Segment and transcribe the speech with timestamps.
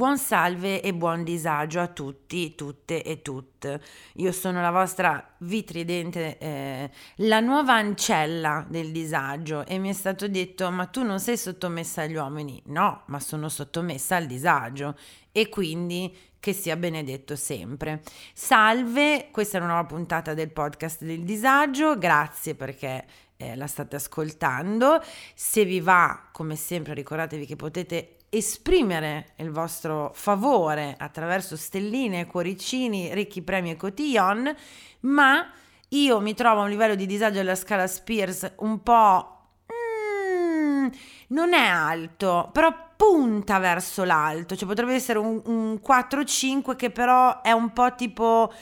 [0.00, 3.82] Buon salve e buon disagio a tutti, tutte e tutte.
[4.14, 10.26] Io sono la vostra vitridente, eh, la nuova ancella del disagio e mi è stato
[10.26, 12.62] detto ma tu non sei sottomessa agli uomini?
[12.68, 14.96] No, ma sono sottomessa al disagio
[15.32, 18.00] e quindi che sia benedetto sempre.
[18.32, 23.04] Salve, questa è una nuova puntata del podcast del disagio, grazie perché
[23.36, 25.02] eh, la state ascoltando.
[25.34, 33.12] Se vi va, come sempre, ricordatevi che potete esprimere il vostro favore attraverso stelline, cuoricini,
[33.12, 34.54] ricchi premi e cotillon,
[35.00, 35.50] ma
[35.88, 39.36] io mi trovo a un livello di disagio della scala Spears un po'...
[39.72, 40.86] Mm,
[41.28, 47.40] non è alto, però punta verso l'alto, cioè potrebbe essere un, un 4-5 che però
[47.40, 48.52] è un po' tipo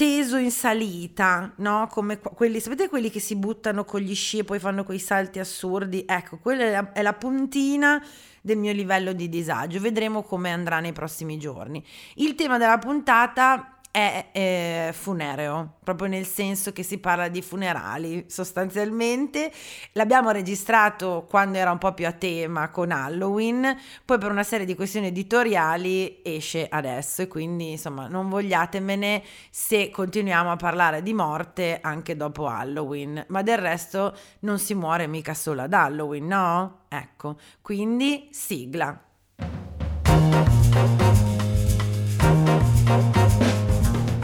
[0.00, 1.86] teso in salita, no?
[1.90, 5.38] Come quelli, sapete quelli che si buttano con gli sci e poi fanno quei salti
[5.38, 6.06] assurdi?
[6.08, 8.02] Ecco, quella è la, è la puntina
[8.40, 9.78] del mio livello di disagio.
[9.78, 11.84] Vedremo come andrà nei prossimi giorni.
[12.14, 18.24] Il tema della puntata è eh, funereo, proprio nel senso che si parla di funerali
[18.28, 19.50] sostanzialmente.
[19.92, 24.66] L'abbiamo registrato quando era un po' più a tema con Halloween, poi per una serie
[24.66, 31.12] di questioni editoriali esce adesso e quindi insomma non vogliatemene se continuiamo a parlare di
[31.12, 36.80] morte anche dopo Halloween, ma del resto non si muore mica solo ad Halloween, no?
[36.88, 38.98] Ecco, quindi sigla.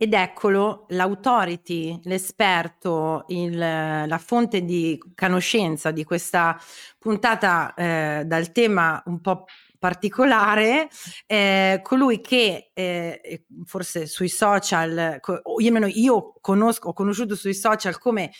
[0.00, 6.56] Ed eccolo, l'autority, l'esperto, il, la fonte di conoscenza di questa
[6.96, 10.88] puntata eh, dal tema un po' particolare,
[11.26, 15.20] eh, colui che eh, forse sui social,
[15.58, 18.30] io, io conosco, ho conosciuto sui social come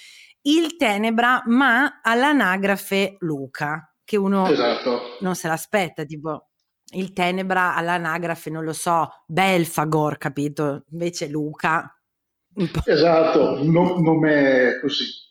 [0.42, 5.16] il Tenebra, ma all'anagrafe Luca, che uno esatto.
[5.22, 6.50] non se l'aspetta, tipo
[6.92, 10.84] il Tenebra all'anagrafe, non lo so, Belfagor, capito?
[10.90, 11.92] Invece Luca.
[12.84, 15.26] Esatto, no, non è così.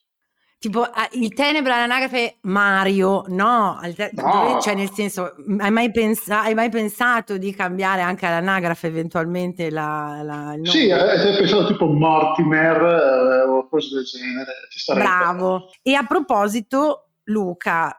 [0.59, 3.79] Tipo ah, il Tenebra all'anagrafe Mario, no,
[4.13, 4.59] no.
[4.59, 10.21] cioè nel senso, hai mai, pensa- hai mai, pensato di cambiare anche all'anagrafe eventualmente la,
[10.23, 10.65] la il nome?
[10.65, 14.53] Sì, hai pensato tipo Mortimer eh, o cose del genere.
[14.95, 15.69] Bravo.
[15.83, 17.95] E a proposito, Luca,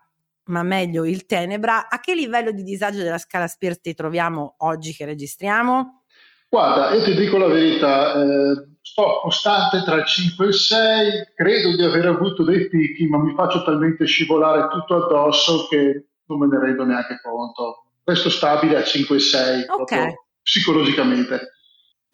[0.49, 4.93] ma meglio il Tenebra, a che livello di disagio della scala Spears ti troviamo oggi
[4.93, 6.05] che registriamo?
[6.49, 11.11] Guarda, io ti dico la verità, eh, sto costante tra il 5 e il 6,
[11.35, 16.39] credo di aver avuto dei picchi, ma mi faccio talmente scivolare tutto addosso che non
[16.39, 17.85] me ne rendo neanche conto.
[18.05, 20.15] Resto stabile a 5 e 6, okay.
[20.43, 21.53] psicologicamente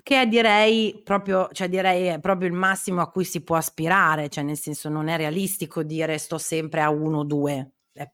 [0.04, 4.28] che è direi proprio, cioè direi è proprio il massimo a cui si può aspirare,
[4.28, 7.68] cioè nel senso non è realistico dire sto sempre a 1-2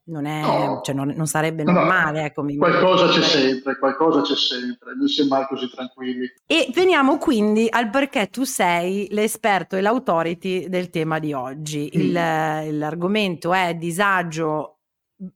[0.05, 0.81] non, è, no.
[0.83, 2.21] cioè non, non, sarebbe normale.
[2.21, 6.31] No, ecco, qualcosa c'è sempre, qualcosa c'è sempre, non si è mai così tranquilli.
[6.47, 11.91] E veniamo quindi al perché tu sei l'esperto e l'autority del tema di oggi.
[11.97, 12.01] Mm.
[12.01, 14.81] Il, l'argomento è disagio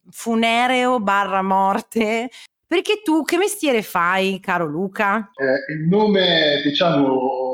[0.09, 2.29] funereo barra morte.
[2.67, 5.31] Perché tu che mestiere fai, caro Luca?
[5.35, 7.44] Eh, il nome, diciamo,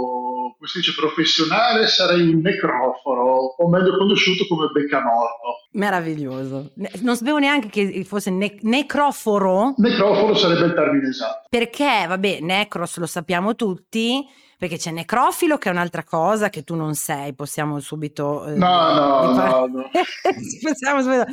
[0.61, 5.69] come si dice, professionale sarei un necroforo, o meglio conosciuto come beccamorto.
[5.71, 6.73] Meraviglioso.
[6.99, 9.73] Non sapevo neanche che fosse ne- necroforo.
[9.77, 11.47] Necroforo sarebbe il termine esatto.
[11.49, 14.23] Perché, vabbè, necros lo sappiamo tutti,
[14.55, 18.45] perché c'è necrofilo che è un'altra cosa che tu non sei, possiamo subito...
[18.45, 19.89] Eh, no, no, no, no.
[20.61, 21.25] possiamo subito...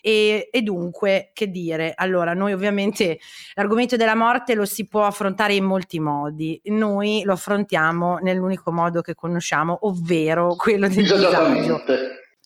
[0.00, 1.92] E, e, dunque, che dire?
[1.94, 3.18] Allora, noi ovviamente
[3.54, 6.60] l'argomento della morte lo si può affrontare in molti modi.
[6.64, 11.82] Noi lo affrontiamo nell'unico modo che conosciamo, ovvero quello del disagio.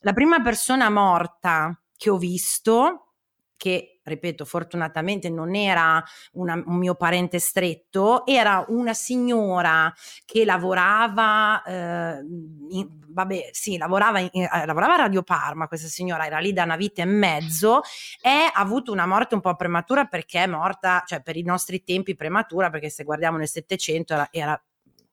[0.01, 3.13] La prima persona morta che ho visto,
[3.57, 6.03] che ripeto, fortunatamente non era
[6.33, 9.93] una, un mio parente stretto, era una signora
[10.25, 12.25] che lavorava, eh,
[12.71, 16.65] in, vabbè, sì, lavorava, in, eh, lavorava a Radio Parma, questa signora era lì da
[16.65, 17.81] una vita e mezzo
[18.21, 21.83] e ha avuto una morte un po' prematura perché è morta, cioè per i nostri
[21.85, 24.63] tempi prematura, perché se guardiamo nel Settecento era, era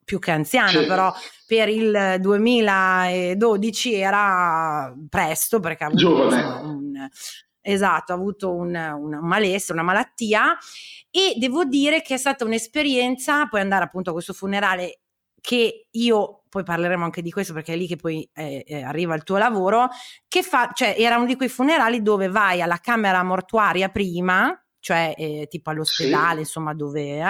[0.10, 0.86] più che anziana, sì.
[0.88, 1.14] però
[1.46, 6.28] per il 2012 era presto perché ha avuto
[6.64, 7.08] un,
[7.62, 10.58] esatto, ha avuto un, un malessere, una malattia
[11.10, 15.02] e devo dire che è stata un'esperienza, poi andare appunto a questo funerale
[15.42, 19.16] che io, poi parleremo anche di questo perché è lì che poi eh, eh, arriva
[19.16, 19.90] il tuo lavoro,
[20.28, 25.14] che fa, cioè era uno di quei funerali dove vai alla camera mortuaria prima, cioè
[25.18, 26.40] eh, tipo all'ospedale, sì.
[26.40, 27.26] insomma, dove eh,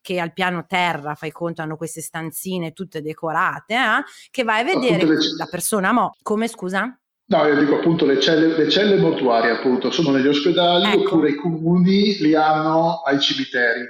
[0.00, 4.64] che al piano terra, fai conto, hanno queste stanzine tutte decorate, eh, che vai a
[4.64, 5.16] vedere le...
[5.36, 6.14] la persona mo.
[6.22, 6.96] Come scusa?
[7.32, 11.14] No, io dico appunto le celle, le celle mortuarie, appunto, sono negli ospedali ecco.
[11.14, 13.86] oppure i comuni li hanno ai cimiteri.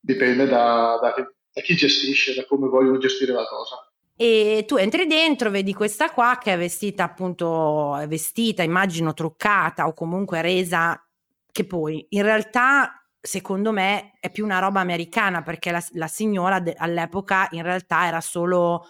[0.00, 3.88] Dipende da, da, da chi gestisce, da come vogliono gestire la cosa.
[4.16, 9.86] E tu entri dentro, vedi questa qua che è vestita appunto, è vestita, immagino truccata
[9.86, 11.00] o comunque resa,
[11.52, 16.58] che poi in realtà secondo me è più una roba americana perché la, la signora
[16.58, 18.88] de, all'epoca in realtà era solo,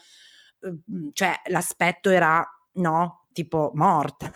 [0.60, 2.42] uhm, cioè l'aspetto era,
[2.76, 4.30] no, tipo morta.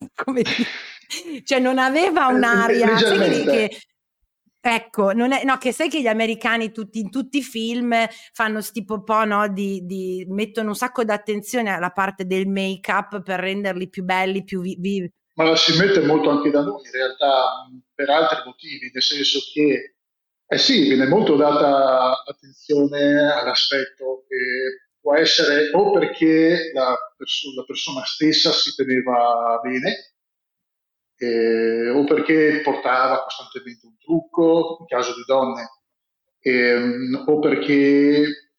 [0.14, 1.42] Come dire?
[1.44, 3.78] Cioè non aveva un'aria, sai che,
[4.68, 7.94] Ecco, non è, no, che sai che gli americani tutti, in tutti i film
[8.32, 13.38] fanno tipo po', no, di, di, mettono un sacco d'attenzione alla parte del make-up per
[13.38, 15.08] renderli più belli, più vivi.
[15.34, 19.38] Ma la si mette molto anche da noi, in realtà, per altri motivi, nel senso
[19.52, 19.94] che,
[20.44, 27.62] eh sì, viene molto data attenzione all'aspetto che può essere o perché la, perso- la
[27.62, 30.14] persona stessa si teneva bene,
[31.18, 35.68] eh, o perché portava costantemente un trucco, in caso di donne,
[36.40, 38.50] ehm, o perché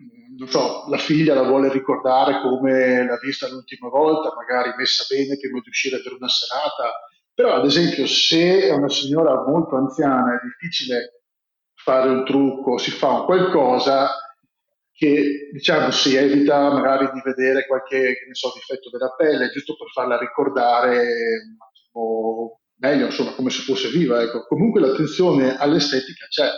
[0.00, 5.04] mm, non so, la figlia la vuole ricordare come l'ha vista l'ultima volta, magari messa
[5.14, 6.90] bene prima di uscire per una serata.
[7.34, 11.20] Però, ad esempio, se è una signora molto anziana, è difficile
[11.74, 14.08] fare un trucco, si fa un qualcosa
[14.96, 20.18] che diciamo si evita magari di vedere qualche so, difetto della pelle, giusto per farla
[20.18, 21.04] ricordare
[22.78, 24.22] meglio, insomma, come se fosse viva.
[24.22, 24.46] Ecco.
[24.46, 26.48] Comunque l'attenzione all'estetica c'è.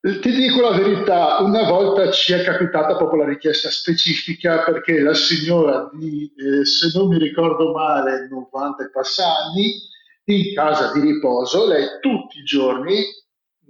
[0.00, 5.12] Ti dico la verità, una volta ci è capitata proprio la richiesta specifica perché la
[5.12, 9.74] signora di, eh, se non mi ricordo male, 90 e passanni,
[10.24, 13.04] in casa di riposo, lei tutti i giorni,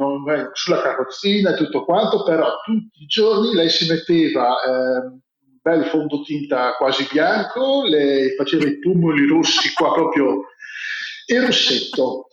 [0.01, 5.21] non, sulla carrozzina e tutto quanto, però tutti i giorni lei si metteva eh, un
[5.61, 10.47] bel fondotinta quasi bianco, le faceva i pumoli rossi qua proprio
[11.27, 12.27] e Rossetto.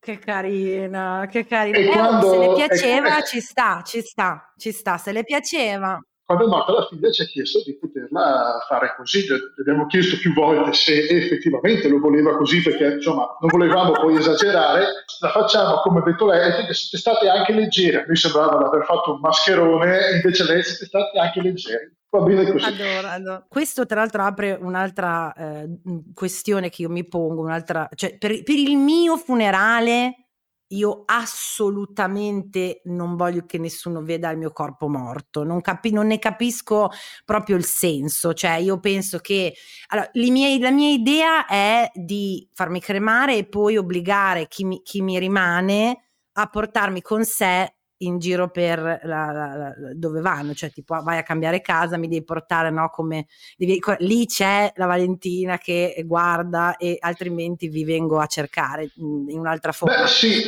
[0.00, 1.78] Che carina, che carina.
[1.78, 4.96] Eh, quando, se le piaceva, eh, ci sta, ci sta, ci sta.
[4.96, 6.00] Se le piaceva
[6.30, 10.16] quando è morta la figlia ci ha chiesto di poterla fare così, gli abbiamo chiesto
[10.18, 14.86] più volte se effettivamente lo voleva così perché insomma non volevamo poi esagerare,
[15.18, 18.84] la facciamo come ha detto lei, siete state anche leggeri, a noi sembrava di aver
[18.84, 21.96] fatto un mascherone, invece lei siete stati anche leggeri.
[22.10, 22.64] Va bene così.
[22.64, 23.44] Adoro, adoro.
[23.48, 25.68] Questo tra l'altro apre un'altra eh,
[26.14, 30.29] questione che io mi pongo, un'altra, cioè per, per il mio funerale
[30.72, 36.18] io assolutamente non voglio che nessuno veda il mio corpo morto, non, capi- non ne
[36.18, 36.90] capisco
[37.24, 39.54] proprio il senso, cioè io penso che
[39.88, 45.02] allora, miei, la mia idea è di farmi cremare e poi obbligare chi mi, chi
[45.02, 50.70] mi rimane a portarmi con sé in giro per la, la, la, dove vanno, cioè
[50.70, 55.58] tipo vai a cambiare casa, mi devi portare, no, come devi, lì c'è la Valentina
[55.58, 60.02] che guarda e altrimenti vi vengo a cercare in un'altra forma.
[60.02, 60.42] Beh, sì,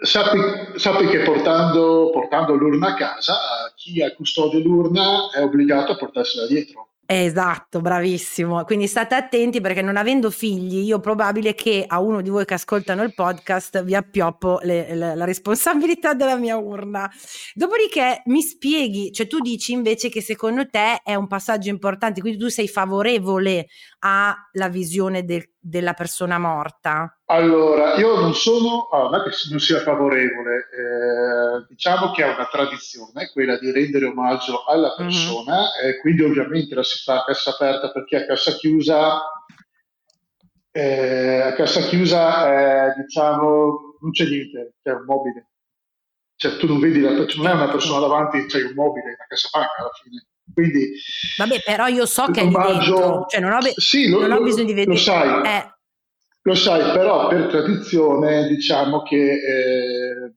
[0.00, 0.38] sappi,
[0.78, 3.36] sappi che portando, portando l'urna a casa,
[3.74, 6.93] chi ha custode l'urna è obbligato a portarsela dietro.
[7.06, 8.64] Esatto, bravissimo.
[8.64, 12.54] Quindi state attenti perché non avendo figli, io probabile che a uno di voi che
[12.54, 17.10] ascoltano il podcast vi appioppo le, le, la responsabilità della mia urna.
[17.52, 22.38] Dopodiché mi spieghi, cioè tu dici invece che secondo te è un passaggio importante, quindi
[22.38, 23.66] tu sei favorevole
[23.98, 27.20] alla visione del, della persona morta?
[27.26, 32.34] Allora, io non sono, oh, non è che non sia favorevole, eh, diciamo che è
[32.34, 35.06] una tradizione quella di rendere omaggio alla mhm.
[35.06, 35.88] persona, mm-hmm.
[35.88, 39.22] eh, quindi ovviamente la si fa a cassa aperta perché a cassa chiusa,
[40.70, 45.48] eh, a cassa chiusa eh, diciamo non c'è niente, c'è un mobile,
[46.36, 49.48] cioè tu non vedi, la, non è una persona davanti, c'è un mobile, una cassa
[49.50, 50.26] panca alla fine.
[50.52, 50.92] Quindi,
[51.36, 54.32] Vabbè, però io so che è lì dentro, cioè non ho, be- sì, lo, non
[54.32, 54.92] ho bisogno di vedere.
[54.92, 55.74] Lo sai, eh.
[56.42, 60.34] lo sai, però per tradizione diciamo che eh,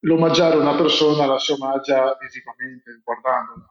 [0.00, 3.70] l'omaggiare una persona la si omaggia visivamente, guardandola.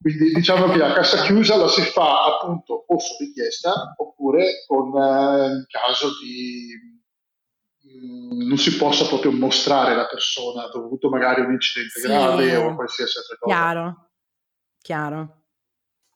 [0.00, 4.96] Quindi diciamo che la cassa chiusa la si fa appunto o su richiesta oppure con,
[4.96, 6.97] eh, in caso di
[8.30, 12.74] non si possa proprio mostrare la persona dovuto magari a un incidente sì, grave o
[12.74, 13.54] qualsiasi altra cosa.
[13.54, 14.08] Chiaro,
[14.80, 15.42] chiaro.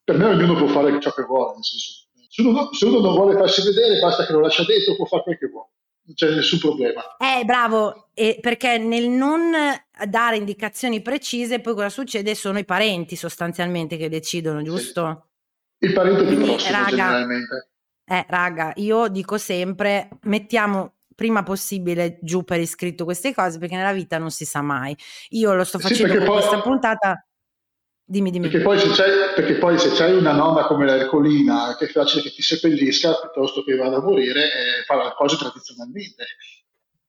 [0.05, 3.15] Per me ognuno può fare ciò che vuole, nel senso, se uno, se uno non
[3.15, 5.71] vuole farsi vedere basta che lo lascia dentro, può fare quel che vuole
[6.05, 7.17] non c'è nessun problema.
[7.17, 9.53] Eh, bravo, eh, perché nel non
[10.09, 12.35] dare indicazioni precise, poi cosa succede?
[12.35, 15.29] Sono i parenti sostanzialmente che decidono, giusto?
[15.79, 15.87] Sì.
[15.87, 17.71] Il parente più prossimo raga, generalmente.
[18.05, 23.93] Eh, raga, io dico sempre, mettiamo prima possibile giù per iscritto queste cose perché nella
[23.93, 24.97] vita non si sa mai.
[25.31, 26.37] Io lo sto facendo sì, con poi...
[26.37, 27.27] questa puntata
[28.05, 28.49] Dimmi, dimmi.
[28.49, 28.79] Perché poi,
[29.35, 33.65] perché poi, se c'hai, una nonna come l'Ercolina che è facile che ti seppellisca piuttosto
[33.65, 36.25] che vada a morire, eh, fa le cose tradizionalmente.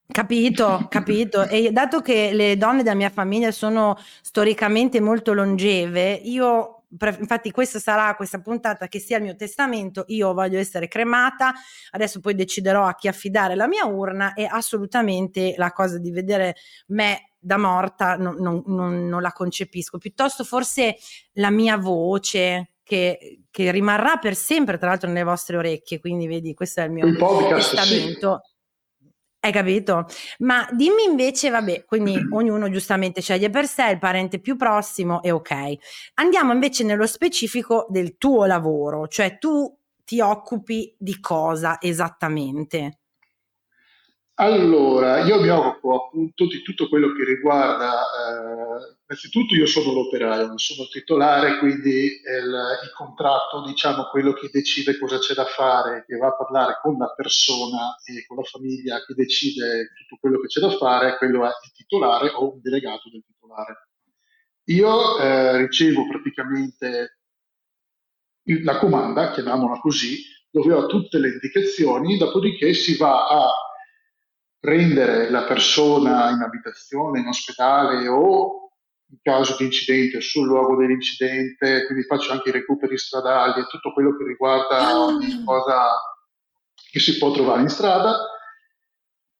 [0.07, 1.45] Capito, capito.
[1.47, 6.82] E dato che le donne della mia famiglia sono storicamente molto longeve, io
[7.19, 11.53] infatti questa sarà questa puntata che sia il mio testamento, io voglio essere cremata,
[11.91, 16.55] adesso poi deciderò a chi affidare la mia urna e assolutamente la cosa di vedere
[16.87, 20.95] me da morta non, non, non, non la concepisco, piuttosto forse
[21.33, 26.53] la mia voce che, che, rimarrà per sempre tra l'altro nelle vostre orecchie, quindi vedi
[26.53, 28.41] questo è il mio il podcast, testamento.
[28.43, 28.51] Sì.
[29.45, 30.05] Hai capito?
[30.39, 35.31] Ma dimmi invece, vabbè, quindi ognuno giustamente sceglie per sé il parente più prossimo e
[35.31, 35.73] ok.
[36.15, 42.99] Andiamo invece nello specifico del tuo lavoro, cioè tu ti occupi di cosa esattamente?
[44.35, 50.47] Allora, io mi occupo appunto di tutto quello che riguarda, eh, innanzitutto io sono l'operaio,
[50.47, 56.03] non sono titolare, quindi il, il, contratto, diciamo quello che decide cosa c'è da fare,
[56.07, 60.39] che va a parlare con la persona e con la famiglia che decide tutto quello
[60.39, 63.89] che c'è da fare, quello è il titolare o un delegato del titolare.
[64.65, 67.19] Io eh, ricevo praticamente
[68.63, 73.51] la comanda, chiamiamola così, dove ho tutte le indicazioni, dopodiché si va a
[74.63, 78.71] prendere la persona in abitazione, in ospedale o
[79.09, 83.91] in caso di incidente sul luogo dell'incidente, quindi faccio anche i recuperi stradali e tutto
[83.91, 85.43] quello che riguarda ogni ah.
[85.43, 85.89] cosa
[86.89, 88.17] che si può trovare in strada.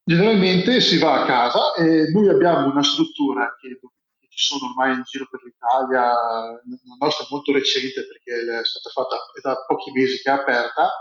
[0.04, 3.80] Generalmente si va a casa e noi abbiamo una struttura che
[4.28, 8.90] ci sono ormai in giro per l'Italia, la nostra è molto recente perché è stata
[8.90, 10.92] fatta è da pochi mesi che è aperta,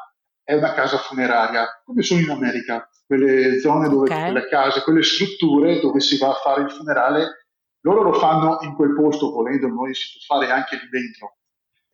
[0.45, 4.31] è una casa funeraria, come sono in America quelle zone dove okay.
[4.31, 7.47] quelle case, quelle strutture dove si va a fare il funerale,
[7.81, 11.37] loro lo fanno in quel posto, volendo noi si può fare anche lì dentro.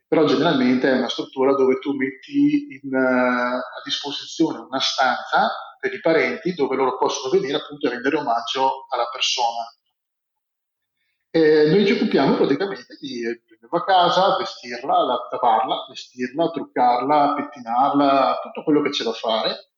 [0.07, 5.93] Però generalmente è una struttura dove tu metti in, uh, a disposizione una stanza per
[5.93, 9.67] i parenti dove loro possono venire appunto a rendere omaggio alla persona.
[11.31, 13.23] E noi ci occupiamo praticamente di
[13.58, 19.68] prenderla a casa, vestirla, lavarla, vestirla, truccarla, pettinarla, tutto quello che c'è da fare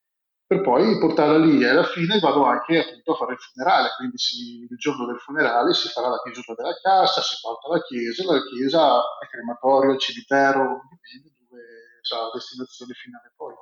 [0.50, 4.18] per poi portarla lì e alla fine vado anche appunto a fare il funerale, quindi
[4.18, 8.24] si, il giorno del funerale si farà la chiusura della cassa, si porta alla chiesa,
[8.24, 11.62] la chiesa è crematorio, cimitero, dipende dove
[12.02, 13.54] sarà la destinazione finale poi.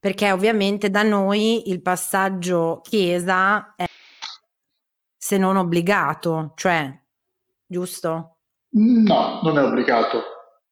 [0.00, 3.84] Perché ovviamente da noi il passaggio chiesa è
[5.16, 6.92] se non obbligato, cioè,
[7.64, 8.35] giusto?
[8.70, 10.22] No, non è obbligato.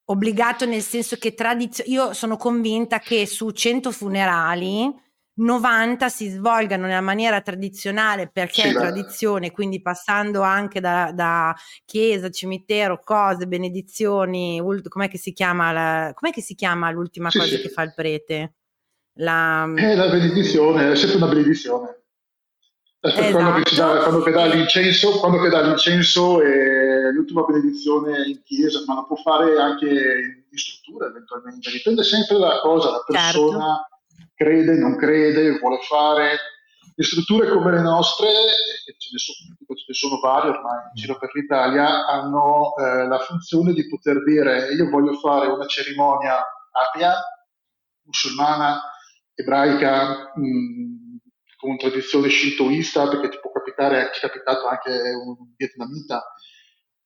[0.07, 4.93] Obbligato nel senso che tradizio- io sono convinta che su 100 funerali
[5.37, 11.55] 90 si svolgano nella maniera tradizionale perché sì, è tradizione, quindi passando anche da, da,
[11.85, 17.31] chiesa, cimitero, cose, benedizioni, ult- com'è che si chiama, la, com'è che si chiama l'ultima
[17.31, 17.63] sì, cosa sì.
[17.63, 18.55] che fa il prete?
[19.19, 22.04] La, eh, la benedizione, è sempre una benedizione.
[23.13, 23.33] Esatto.
[23.33, 28.43] Quando, che dà, quando che dà l'incenso, quando che dà l'incenso è l'ultima benedizione in
[28.43, 33.31] chiesa, ma la può fare anche in struttura eventualmente, dipende sempre dalla cosa, la persona.
[33.31, 33.93] Certo
[34.35, 36.37] crede, non crede, vuole fare.
[36.97, 40.95] Le strutture come le nostre, e ce ne sono, ce ne sono varie ormai in
[40.95, 46.37] giro per l'Italia, hanno eh, la funzione di poter dire io voglio fare una cerimonia
[46.71, 47.15] atea,
[48.05, 48.81] musulmana,
[49.35, 50.94] ebraica, mh, mm,
[51.65, 56.23] con tradizione shintoista, perché ti può capitare, è capitato anche un vietnamita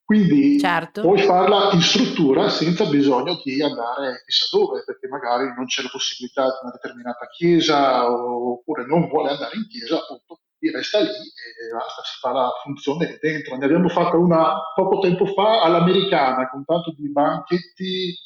[0.09, 1.01] quindi certo.
[1.01, 5.89] puoi farla in struttura senza bisogno di andare chissà dove, perché magari non c'è la
[5.91, 10.39] possibilità di una determinata chiesa oppure non vuole andare in chiesa, appunto,
[10.73, 13.55] resta lì e basta, si fa la funzione lì dentro.
[13.55, 18.17] Ne abbiamo fatta una poco tempo fa all'americana con tanto di banchetti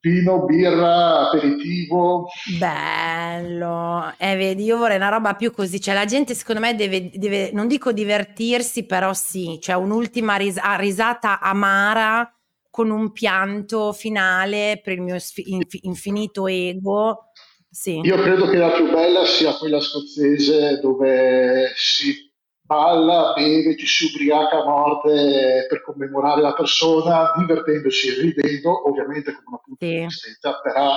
[0.00, 2.26] vino, birra, aperitivo.
[2.58, 7.10] Bello, eh, vedi, io vorrei una roba più così, cioè la gente secondo me deve,
[7.12, 12.32] deve non dico divertirsi, però sì, cioè un'ultima ris- ah, risata amara
[12.70, 15.16] con un pianto finale per il mio
[15.82, 17.28] infinito ego
[17.70, 18.00] sì.
[18.02, 22.27] Io credo che la più bella sia quella scozzese dove si
[22.68, 29.32] balla, beve, ci si ubriaca a morte per commemorare la persona, divertendosi e ridendo, ovviamente
[29.32, 30.28] come una punta sì.
[30.28, 30.92] di però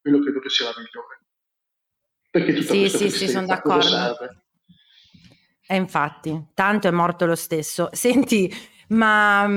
[0.00, 1.20] quello credo che sia la migliore.
[2.28, 4.18] Perché tutta sì, sì, sì, sono d'accordo.
[5.64, 7.88] E infatti, tanto è morto lo stesso.
[7.94, 8.52] Senti,
[8.88, 9.48] ma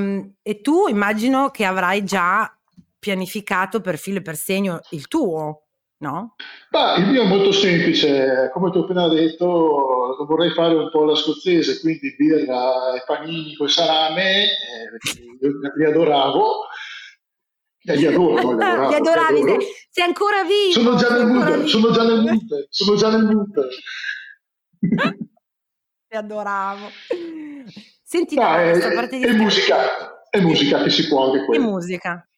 [0.42, 2.50] e tu immagino che avrai già
[2.96, 5.65] pianificato per filo e per segno il tuo,
[5.98, 6.34] no?
[6.70, 11.04] Beh, il mio è molto semplice, come ti ho appena detto, vorrei fare un po'
[11.04, 14.48] la scozzese, quindi birra e panini con salame, eh,
[15.76, 16.66] li adoravo.
[17.88, 19.58] Eh, li adoro, li, adoravo, li adoravi, sei,
[19.90, 20.72] sei ancora vivo.
[20.72, 23.68] Sono già nel mood, sono già nel mood, sono già nel mood.
[26.08, 26.88] Ti adoravo.
[28.02, 31.64] Senti, no, è, è musica, è musica che si può anche quella.
[31.64, 32.28] È musica.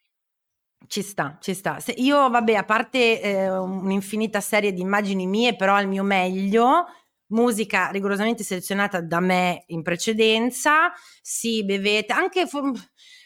[0.89, 1.81] Ci sta, ci sta.
[1.81, 6.87] Se io, vabbè, a parte eh, un'infinita serie di immagini mie, però al mio meglio,
[7.29, 10.91] musica rigorosamente selezionata da me in precedenza,
[11.21, 12.47] sì, bevete, anche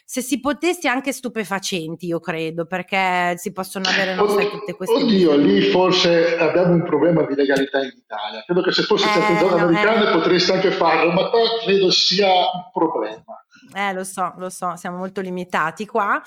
[0.05, 4.95] se si potesse anche stupefacenti, io credo, perché si possono avere non sai, tutte queste
[4.95, 8.43] Oddio, lì forse abbiamo un problema di legalità in Italia.
[8.45, 10.11] Credo che se fosse eh, in zone no, americane eh.
[10.11, 13.43] potreste anche farlo, ma qua credo sia un problema.
[13.73, 16.21] Eh, lo so, lo so, siamo molto limitati qua.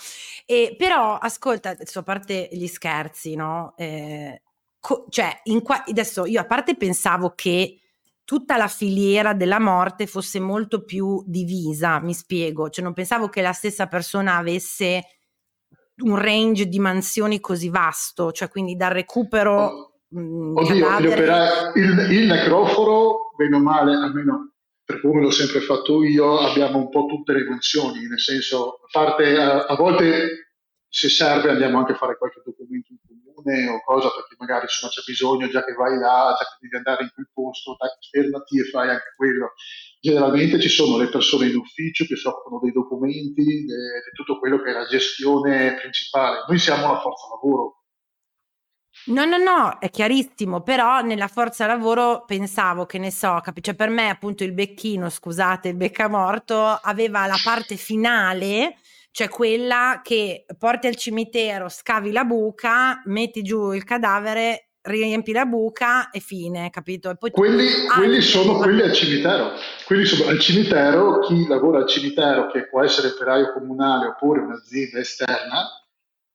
[0.44, 3.74] E, però, ascolta, adesso, a parte gli scherzi, no?
[3.76, 4.42] Eh,
[4.80, 7.80] co- cioè, qua- adesso io a parte pensavo che
[8.24, 13.40] tutta la filiera della morte fosse molto più divisa, mi spiego, cioè non pensavo che
[13.40, 15.04] la stessa persona avesse
[15.98, 19.66] un range di mansioni così vasto, cioè quindi dal recupero...
[19.66, 21.14] Oh, mh, oddio,
[21.74, 24.55] il, il necroforo, bene o male, almeno
[24.86, 28.88] per come l'ho sempre fatto io, abbiamo un po' tutte le mansioni, nel senso, a
[28.90, 30.52] parte a, a volte
[30.88, 34.92] se serve andiamo anche a fare qualche documento in comune o cosa, perché magari insomma,
[34.92, 38.60] c'è bisogno, già che vai là, già che devi andare in quel posto, dai, fermati
[38.60, 39.54] e fai anche quello.
[40.00, 43.66] Generalmente ci sono le persone in ufficio che si occupano dei documenti, di
[44.14, 46.44] tutto quello che è la gestione principale.
[46.46, 47.75] Noi siamo la forza lavoro,
[49.06, 53.74] No, no, no, è chiarissimo, però nella forza lavoro pensavo che ne so, capi- cioè
[53.74, 58.78] per me appunto il becchino, scusate, il beccamorto aveva la parte finale,
[59.12, 65.44] cioè quella che porti al cimitero, scavi la buca, metti giù il cadavere, riempi la
[65.44, 67.10] buca e fine, capito?
[67.10, 69.52] E poi quelli, quelli sono quelli al cimitero.
[69.84, 74.98] Quelli sono al cimitero, chi lavora al cimitero, che può essere operaio comunale oppure un'azienda
[74.98, 75.85] esterna,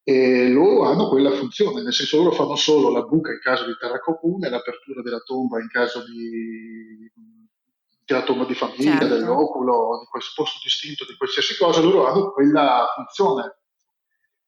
[0.03, 3.75] e loro hanno quella funzione, nel senso loro fanno solo la buca in caso di
[3.79, 7.11] terra comune, l'apertura della tomba in caso di,
[8.05, 9.07] della tomba di famiglia, certo.
[9.07, 13.57] dell'oculo, di questo posto distinto, di qualsiasi cosa, loro hanno quella funzione.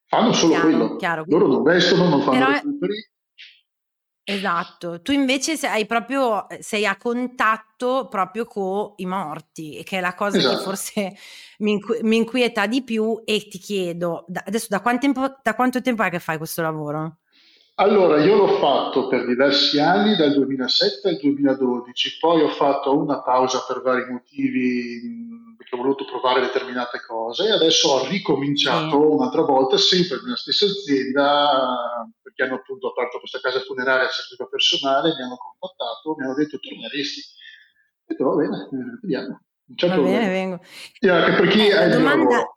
[0.05, 0.95] Fanno solo chiaro, quello.
[0.95, 1.23] Chiaro.
[1.27, 2.51] Loro non vestono, non fanno Però...
[2.51, 3.11] recuperi.
[4.25, 10.13] Esatto, tu invece sei proprio sei a contatto proprio con i morti, che è la
[10.15, 10.55] cosa esatto.
[10.55, 11.15] che forse
[11.59, 15.81] mi, mi, inquieta di più e ti chiedo, da, adesso da quanto, tempo, da quanto
[15.81, 17.17] tempo è che fai questo lavoro?
[17.75, 23.23] Allora, io l'ho fatto per diversi anni, dal 2007 al 2012, poi ho fatto una
[23.23, 28.95] pausa per vari motivi, perché ho voluto provare determinate cose, e adesso ho ricominciato sì.
[28.95, 34.47] un'altra volta, sempre nella stessa azienda, perché hanno appunto aperto questa casa funeraria a servizio
[34.47, 37.21] personale, mi hanno contattato, mi hanno detto torneresti.
[37.21, 39.41] Ho detto va bene, eh, vediamo.
[39.73, 40.59] Certo, va bene, vengo.
[40.99, 42.53] Yeah, per chi eh, è domanda...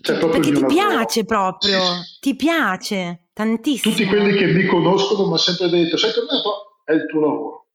[0.00, 2.18] Cioè, perché ti piace proprio, sì.
[2.20, 3.94] ti piace tantissimo.
[3.94, 6.80] Tutti quelli che mi conoscono mi hanno sempre detto, sai tornato?
[6.84, 7.66] È il tuo lavoro,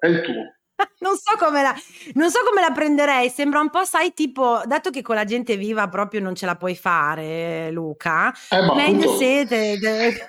[0.00, 0.54] è il tuo.
[0.98, 1.72] non, so come la,
[2.14, 5.56] non so come la prenderei, sembra un po', sai, tipo, dato che con la gente
[5.56, 9.16] viva proprio non ce la puoi fare, Luca, eh, meglio appunto...
[9.16, 9.46] se...
[9.46, 10.28] Te, te...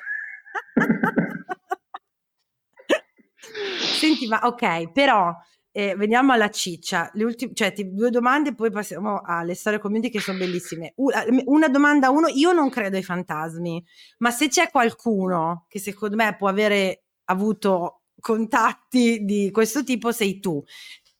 [3.97, 5.33] Senti, ma ok, però
[5.77, 7.11] eh, veniamo alla ciccia.
[7.15, 10.93] Le ultime, cioè, ti, due domande poi passiamo alle storie community che sono bellissime.
[10.95, 13.85] Una, una domanda a uno, io non credo ai fantasmi,
[14.19, 20.39] ma se c'è qualcuno che secondo me può avere avuto contatti di questo tipo, sei
[20.39, 20.63] tu.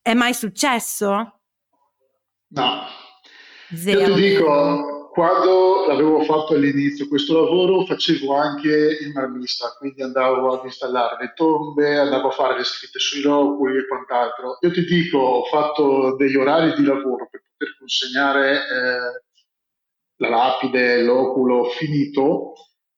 [0.02, 1.42] È mai successo?
[2.48, 2.82] No.
[3.76, 4.00] Zero.
[4.00, 10.52] Io ti dico, quando l'avevo fatto all'inizio questo lavoro facevo anche il marmista, quindi andavo
[10.52, 14.58] ad installare le tombe, andavo a fare le scritte sui loculi e quant'altro.
[14.60, 19.24] Io ti dico, ho fatto degli orari di lavoro per poter consegnare eh,
[20.18, 22.52] la lapide, l'oculo finito,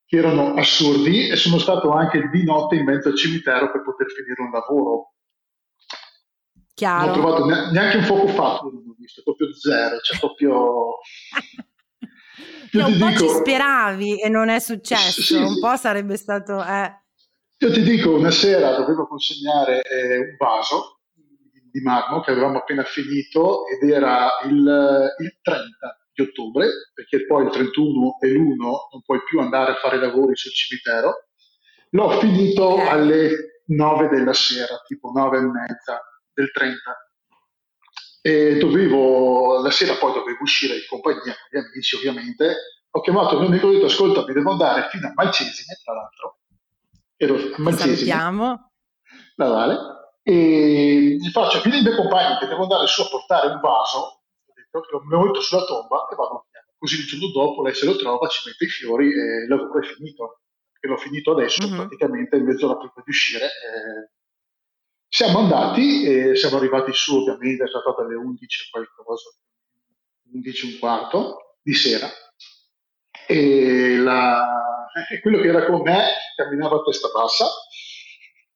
[0.04, 4.08] che erano assurdi e sono stato anche di notte in mezzo al cimitero per poter
[4.10, 5.14] finire un lavoro.
[6.74, 7.06] Chiaro.
[7.06, 10.98] Non ho trovato neanche un fuoco fatto, non ho visto, proprio zero, cioè proprio...
[12.70, 16.64] Che un po' dico, ci speravi e non è successo, sì, un po' sarebbe stato...
[16.64, 17.02] Eh.
[17.60, 21.00] Io ti dico, una sera dovevo consegnare eh, un vaso
[21.72, 27.46] di marmo che avevamo appena finito ed era il, il 30 di ottobre, perché poi
[27.46, 31.28] il 31 e l'1 non puoi più andare a fare lavori sul cimitero.
[31.92, 36.02] L'ho finito alle 9 della sera, tipo 9 e mezza
[36.34, 37.07] del 30.
[38.28, 42.56] E dovevo, la sera poi dovevo uscire in compagnia con gli amici ovviamente.
[42.92, 45.80] Ho chiamato il mio amico e ho detto ascolta mi devo andare fino a Malcesine
[45.82, 46.40] tra l'altro.
[47.16, 47.96] Ero a Malcesine.
[47.96, 48.72] Salutiamo.
[49.38, 49.78] Navale.
[50.24, 54.24] E gli faccio vieni il mio compagno che devo andare su a portare un vaso.
[55.10, 56.66] Lo metto sulla tomba e vado via.
[56.78, 59.80] Così il giorno dopo lei se lo trova, ci mette i fiori e il lavoro
[59.80, 60.42] è finito.
[60.82, 61.78] E l'ho finito adesso, mm-hmm.
[61.78, 63.46] praticamente in mezz'ora prima di uscire.
[63.46, 64.17] Eh,
[65.18, 69.30] siamo andati e siamo arrivati su, ovviamente, è stato alle 11 qualcosa,
[70.32, 72.08] 11 un quarto di sera.
[73.26, 74.86] E la,
[75.24, 77.48] quello che era con me camminava a testa bassa,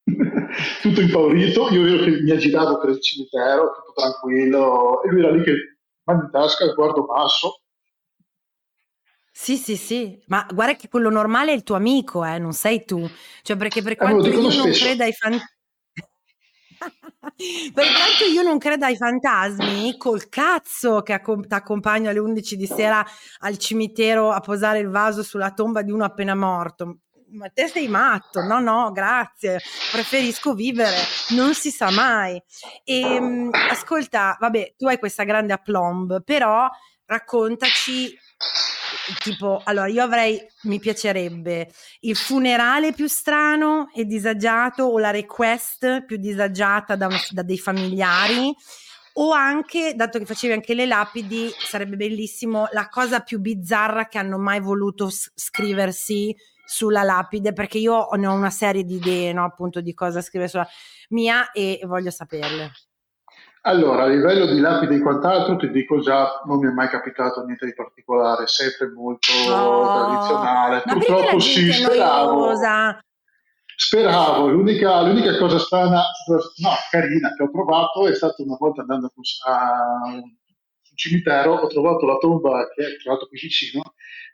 [0.84, 5.32] tutto impaurito, io ero che mi aggiravo per il cimitero, tutto tranquillo, e lui era
[5.32, 5.54] lì che
[6.04, 7.62] mano in tasca, guardo basso.
[9.32, 12.86] Sì, sì, sì, ma guarda che quello normale è il tuo amico, eh, non sei
[12.86, 13.10] tu.
[13.41, 15.60] Cioè, perché per quanto io non creda ai fantasmi
[17.73, 22.55] per quanto io non creda ai fantasmi, col cazzo che accom- ti accompagno alle 11
[22.55, 23.05] di sera
[23.39, 26.99] al cimitero a posare il vaso sulla tomba di uno appena morto.
[27.33, 28.41] Ma te sei matto?
[28.41, 29.59] No, no, grazie.
[29.91, 30.97] Preferisco vivere,
[31.29, 32.41] non si sa mai.
[32.83, 36.67] E ehm, ascolta, vabbè, tu hai questa grande aplomb, però
[37.05, 38.17] raccontaci
[39.19, 46.05] tipo, allora io avrei, mi piacerebbe il funerale più strano e disagiato o la request
[46.05, 48.53] più disagiata da, da dei familiari
[49.13, 54.17] o anche, dato che facevi anche le lapidi, sarebbe bellissimo la cosa più bizzarra che
[54.17, 56.33] hanno mai voluto s- scriversi
[56.65, 60.49] sulla lapide, perché io ne ho una serie di idee, no, appunto, di cosa scrivere
[60.49, 60.67] sulla
[61.09, 62.71] mia e voglio saperle.
[63.63, 67.43] Allora, a livello di lapide e quant'altro, ti dico già, non mi è mai capitato
[67.43, 70.82] niente di particolare, sempre molto oh, tradizionale.
[70.82, 72.54] Purtroppo sì, speravo.
[73.76, 79.08] Speravo, l'unica, l'unica, cosa strana, no, carina, che ho trovato è stata una volta andando
[79.08, 80.24] a un
[80.95, 83.82] cimitero, ho trovato la tomba che è trovato qui vicino,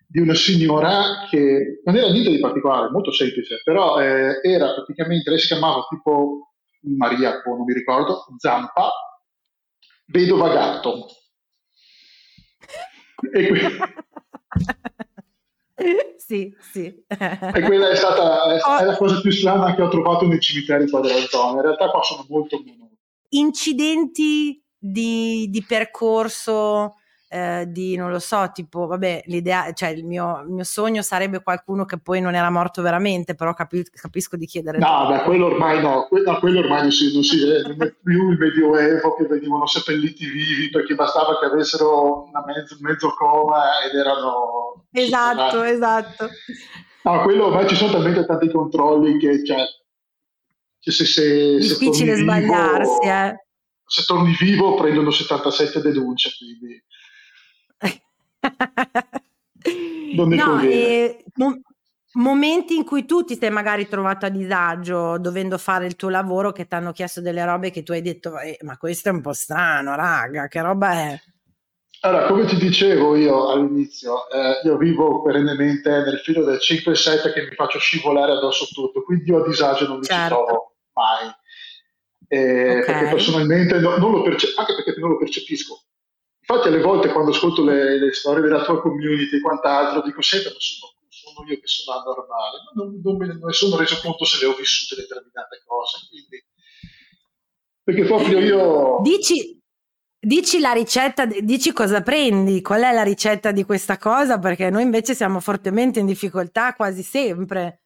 [0.07, 5.29] di una signora che non era niente di particolare, molto semplice, però eh, era praticamente,
[5.29, 6.53] lei si chiamava tipo
[6.97, 8.89] Maria, non mi ricordo, Zampa,
[10.07, 11.07] vedova gatto.
[13.33, 13.77] E que-
[16.17, 16.85] sì, sì.
[17.07, 20.89] e quella è stata è, è, la cosa più strana che ho trovato nei cimiteri
[20.89, 21.57] qua della zona.
[21.57, 22.91] In realtà qua sono molto meno.
[23.29, 26.96] Incidenti di, di percorso
[27.29, 31.43] eh, di, non lo so, tipo, vabbè, l'idea, cioè il mio, il mio, sogno sarebbe
[31.43, 34.77] qualcuno che poi non era morto veramente, però capi- capisco di chiedere.
[34.77, 38.37] No, beh, quello ormai no, quello, quello ormai non si, non si vede più il
[38.37, 44.85] medioevo che venivano seppelliti vivi perché bastava che avessero una mezzo, mezzo coma ed erano...
[44.91, 46.29] Esatto, esatto.
[47.03, 49.65] No, quello ormai ci sono talmente tanti controlli che, cioè,
[50.79, 53.45] se, se, se, difficile sbagliarsi, vivo, eh.
[53.85, 56.83] Se torni vivo prendono 77 denunce, quindi
[60.15, 61.61] non ne no, eh, mo-
[62.13, 66.51] momenti in cui tu ti sei magari trovato a disagio dovendo fare il tuo lavoro
[66.51, 69.21] che ti hanno chiesto delle robe che tu hai detto eh, ma questo è un
[69.21, 71.21] po' strano raga che roba è
[72.01, 77.47] allora come ti dicevo io all'inizio eh, io vivo perennemente nel filo del 5-7 che
[77.49, 80.21] mi faccio scivolare addosso tutto quindi io a disagio non mi certo.
[80.21, 81.31] ci trovo mai
[82.29, 82.85] eh, okay.
[82.85, 85.81] perché personalmente no, non lo percepisco anche perché non lo percepisco
[86.49, 90.51] Infatti alle volte quando ascolto le, le storie della tua community e quant'altro dico sempre
[90.51, 94.23] ma sono, sono io che sono anormale, ma non, non me ne sono reso conto
[94.23, 96.07] se le ho vissute determinate cose.
[96.09, 96.45] Quindi,
[97.83, 98.99] perché proprio io...
[99.01, 99.57] Dici,
[100.19, 104.81] Dici la ricetta, dici cosa prendi, qual è la ricetta di questa cosa, perché noi
[104.81, 107.83] invece siamo fortemente in difficoltà quasi sempre.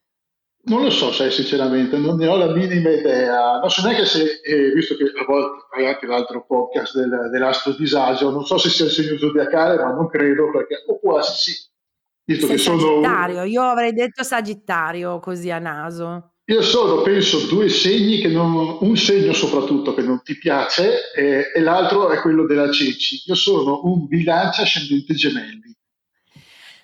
[0.64, 3.60] Non lo so, sai, sinceramente, non ne ho la minima idea.
[3.60, 7.74] Non so neanche se, eh, visto che a volte hai anche l'altro podcast del, dell'astro
[7.74, 11.70] disagio, non so se sia il segno zodiacale, ma non credo, perché o quasi sì.
[12.24, 16.34] Visto Sei che sono Sagittario, io avrei detto Sagittario così a naso.
[16.46, 21.52] Io sono, penso, due segni che non, un segno soprattutto che non ti piace eh,
[21.54, 23.24] e l'altro è quello della Ceci.
[23.26, 25.76] Io sono un bilancia ascendente gemelli.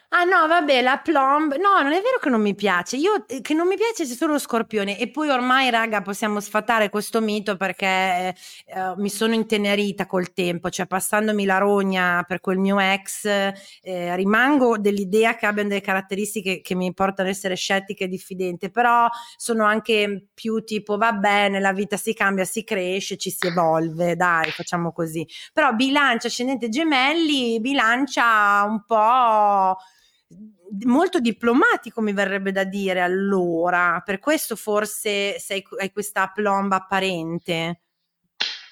[0.09, 1.53] Ah no, vabbè, la plomb.
[1.57, 2.95] No, non è vero che non mi piace.
[2.95, 4.97] Io eh, che non mi piace c'è solo lo scorpione.
[4.97, 8.33] E poi ormai, raga, possiamo sfatare questo mito perché
[8.65, 10.69] eh, mi sono intenerita col tempo.
[10.69, 16.61] Cioè, passandomi la rogna per quel mio ex, eh, rimango dell'idea che abbiano delle caratteristiche
[16.61, 18.69] che mi portano ad essere scettica e diffidente.
[18.71, 23.47] Però sono anche più tipo, va bene, la vita si cambia, si cresce, ci si
[23.47, 24.15] evolve.
[24.15, 25.27] Dai, facciamo così.
[25.51, 29.75] Però bilancia ascendente gemelli, bilancia un po'
[30.85, 37.81] molto diplomatico mi verrebbe da dire allora, per questo forse sei, hai questa plomba apparente.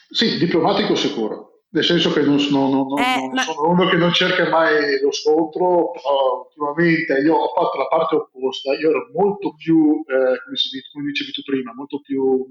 [0.10, 4.13] Sì, diplomatico sicuro, nel senso che non, non, non, eh, non sono uno che non
[4.13, 7.21] cerca mai lo scontro, però ultimamente.
[7.25, 11.31] Io ho fatto la parte opposta, io ero molto più, eh, come, si, come dicevi
[11.31, 12.45] tu prima, molto più...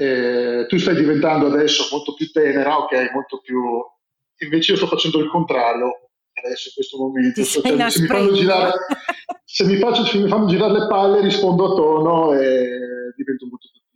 [0.00, 3.60] Eh, tu stai diventando adesso molto più tenera, ok, molto più...
[4.40, 6.07] Invece io sto facendo il contrario,
[6.44, 7.42] adesso in questo momento.
[7.42, 8.72] Cioè, se, mi girare,
[9.44, 13.68] se, mi faccio, se mi fanno girare le palle rispondo a tono e divento molto
[13.72, 13.87] cattivo.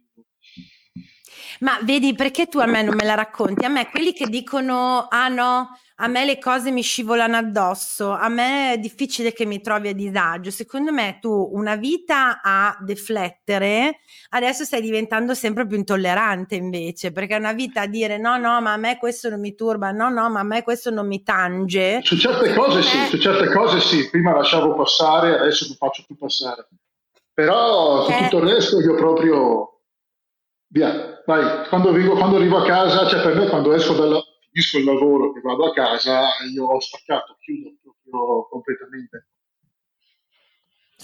[1.62, 3.64] Ma vedi perché tu a me non me la racconti?
[3.64, 8.28] A me quelli che dicono ah no, a me le cose mi scivolano addosso, a
[8.28, 10.50] me è difficile che mi trovi a disagio.
[10.50, 17.36] Secondo me tu una vita a deflettere, adesso stai diventando sempre più intollerante invece, perché
[17.36, 20.08] è una vita a dire no, no, ma a me questo non mi turba, no,
[20.08, 22.00] no, ma a me questo non mi tange.
[22.02, 22.82] Su certe cose me...
[22.82, 26.66] sì, su certe cose sì, prima lasciavo passare, adesso non faccio più passare.
[27.32, 28.16] Però su eh...
[28.24, 29.71] tutto il resto io proprio
[30.72, 34.20] via, vai, quando arrivo, quando arrivo a casa, cioè per me quando esco dalla
[34.52, 39.31] finisco il lavoro, che vado a casa, io ho staccato, chiudo proprio completamente.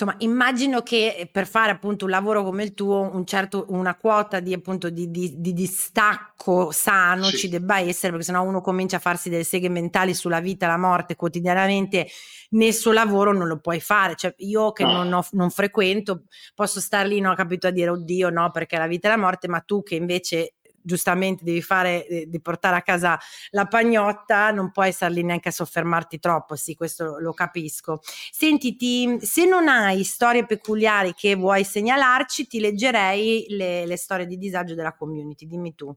[0.01, 3.97] Insomma, immagino che eh, per fare appunto un lavoro come il tuo, un certo, una
[3.97, 7.37] quota di, appunto, di, di, di distacco sano sì.
[7.37, 10.69] ci debba essere, perché sennò uno comincia a farsi delle seghe mentali sulla vita e
[10.69, 12.07] la morte quotidianamente,
[12.51, 14.15] nel suo lavoro non lo puoi fare.
[14.15, 15.03] Cioè, io che no.
[15.03, 18.87] non, ho, non, frequento, posso star lì, ho capito a dire oddio, no, perché la
[18.87, 23.19] vita e la morte, ma tu che invece giustamente devi fare, di portare a casa
[23.51, 28.01] la pagnotta, non puoi star lì neanche a soffermarti troppo, sì, questo lo capisco.
[28.03, 34.27] Senti, ti, se non hai storie peculiari che vuoi segnalarci, ti leggerei le, le storie
[34.27, 35.95] di disagio della community, dimmi tu.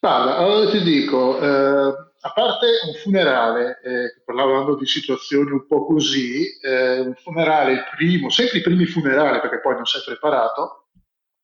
[0.00, 5.86] Guarda, allora ti dico, eh, a parte un funerale, eh, parlando di situazioni un po'
[5.86, 10.88] così, eh, un funerale, il primo, sempre i primi funerali, perché poi non sei preparato,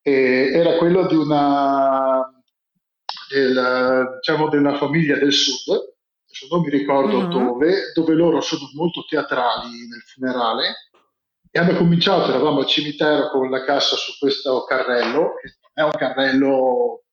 [0.02, 2.37] eh, era quello di una
[3.28, 7.28] del, diciamo, della famiglia del sud, adesso non mi ricordo uh-huh.
[7.28, 10.88] dove, dove loro sono molto teatrali nel funerale
[11.50, 15.92] e hanno cominciato, eravamo al cimitero con la cassa su questo carrello, che è un
[15.92, 17.04] carrello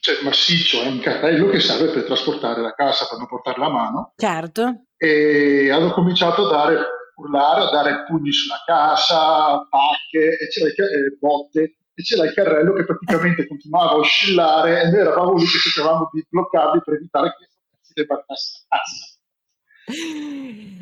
[0.00, 3.70] cioè, massiccio, è un carrello che serve per trasportare la cassa, per non portarla a
[3.70, 4.12] mano.
[4.16, 4.84] Certo.
[4.96, 6.84] E hanno cominciato a dare,
[7.16, 13.48] urlare, a dare pugni sulla casa, pacche, e botte e c'era il carrello che praticamente
[13.48, 17.48] continuava a oscillare e noi eravamo lì che cercavamo di bloccarli per evitare che
[17.80, 19.16] si debarcasse la cassa.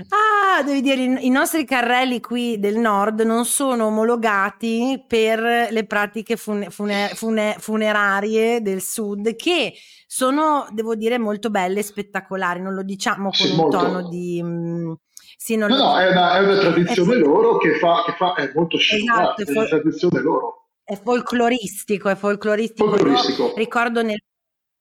[0.08, 6.36] Ah, devi dire, i nostri carrelli qui del nord non sono omologati per le pratiche
[6.36, 9.72] fune, fune, fune, funerarie del sud, che
[10.06, 12.60] sono, devo dire, molto belle e spettacolari.
[12.60, 13.78] Non lo diciamo con sì, un molto.
[13.78, 14.42] tono di.
[14.42, 14.92] Mm,
[15.38, 18.50] sì, no, no, è una, è una tradizione è, loro che fa, che fa, è
[18.54, 22.88] molto scivolata, esatto, è una tradizione loro è folcloristico, è folcloristico.
[22.88, 23.52] folcloristico.
[23.56, 24.22] ricordo nel,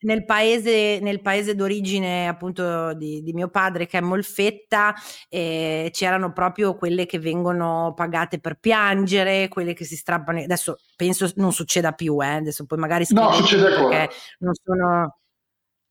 [0.01, 4.93] nel, paese, nel paese d'origine appunto di, di, mio padre che è Molfetta
[5.27, 10.43] eh, c'erano proprio quelle che vengono pagate per piangere, quelle che si strappano.
[10.43, 14.07] Adesso penso non succeda più, eh, adesso poi magari No, succede ancora.
[14.39, 15.17] Non sono...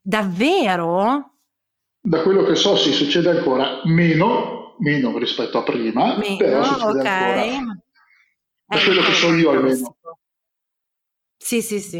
[0.01, 1.39] Davvero?
[2.01, 7.01] Da quello che so, sì, succede ancora meno, meno rispetto a prima, meno, però succede
[7.01, 7.07] ok.
[7.07, 7.79] ancora.
[8.67, 9.97] Da quello che so io almeno.
[11.45, 11.99] Sì, sì, sì.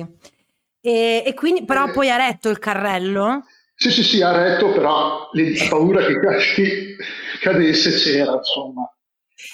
[0.81, 3.45] E, e quindi, però, eh, poi ha retto il carrello?
[3.75, 6.97] Sì, sì, sì, ha retto, però la paura che,
[7.43, 8.91] cadesse c'era, insomma.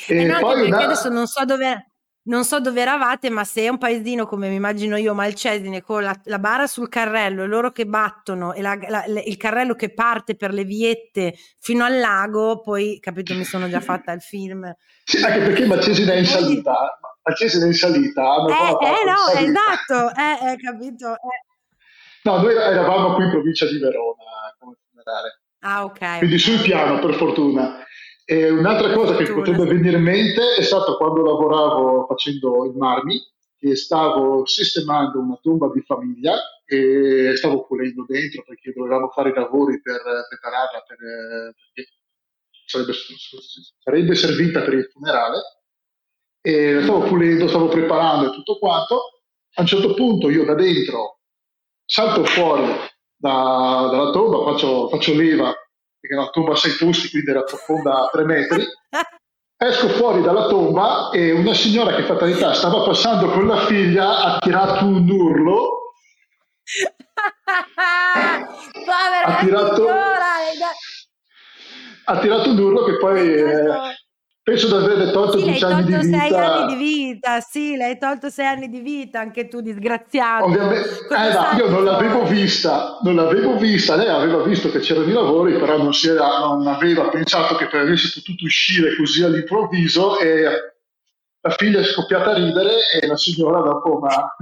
[0.07, 0.85] E eh no, poi una...
[0.85, 1.87] adesso non so dove
[2.22, 6.05] non so dove eravate, ma se è un paesino come mi immagino io, Malcesine, con
[6.05, 9.92] la, la bara sul carrello e loro che battono e la, la, il carrello che
[9.92, 14.72] parte per le viette fino al lago, poi capito, mi sono già fatta il film.
[15.03, 18.46] Sì, anche perché Malcesine è in salita, Malcesine è in salita.
[18.46, 19.40] Eh, eh no, salita.
[19.40, 21.12] esatto, eh, eh, capito.
[21.12, 21.48] Eh.
[22.22, 24.24] No, noi eravamo qui in provincia di Verona
[24.59, 25.40] come funerale.
[25.61, 26.18] Ah, ok.
[26.18, 27.85] Quindi sul piano, per fortuna.
[28.24, 33.18] E un'altra cosa che potrebbe venire in mente è stato quando lavoravo facendo il marmi,
[33.59, 39.35] che stavo sistemando una tomba di famiglia e stavo pulendo dentro perché dovevamo fare i
[39.35, 41.90] lavori per prepararla per, perché
[42.64, 42.92] sarebbe,
[43.83, 45.40] sarebbe servita per il funerale
[46.40, 49.20] e stavo pulendo, stavo preparando e tutto quanto.
[49.55, 51.20] A un certo punto io da dentro
[51.90, 52.72] salto fuori
[53.16, 55.53] da, dalla tomba, faccio, faccio leva,
[55.98, 58.64] perché una tomba a sei posti, quindi era profonda a tre metri.
[59.62, 64.38] Esco fuori dalla tomba e una signora che fatalità stava passando con la figlia ha
[64.38, 65.92] tirato un urlo.
[68.72, 70.24] Povera ha tirato, signora!
[72.05, 73.66] ha tirato un urlo che poi eh,
[74.42, 76.18] penso di averle tolto sì, 10 anni di vita.
[76.18, 80.44] Sei anni di vita, sì, l'hai tolto sei anni di vita, anche tu disgraziato.
[80.44, 85.09] Ovviamente, eh, no, io non l'avevo vista, non l'avevo vista, lei aveva visto che c'erano
[85.09, 90.42] i lavori, però non, era, non aveva pensato che avessi potuto uscire così all'improvviso e
[91.42, 94.37] la figlia è scoppiata a ridere e la signora dopo ma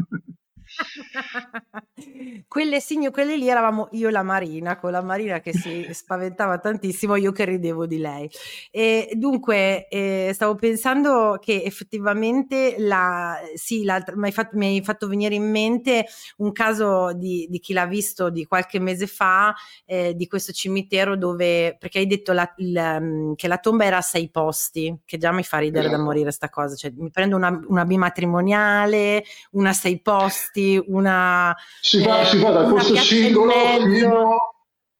[2.46, 6.58] quelle signore, quelle lì eravamo io e la Marina, con la Marina che si spaventava
[6.58, 8.30] tantissimo, io che ridevo di lei.
[8.70, 13.82] E dunque, eh, stavo pensando che effettivamente la, sì,
[14.14, 16.06] mi hai, fatto, mi hai fatto venire in mente
[16.38, 21.16] un caso di, di, chi l'ha visto di qualche mese fa, eh, di questo cimitero
[21.16, 25.18] dove, perché hai detto la, il, mm, che la tomba era a sei posti, che
[25.18, 29.70] già mi fa ridere da morire sta cosa, cioè mi prendo una, una bimatrimoniale, una
[29.70, 31.56] a sei posti, una...
[31.80, 34.36] Si va, eh, si va da questo singolo fino...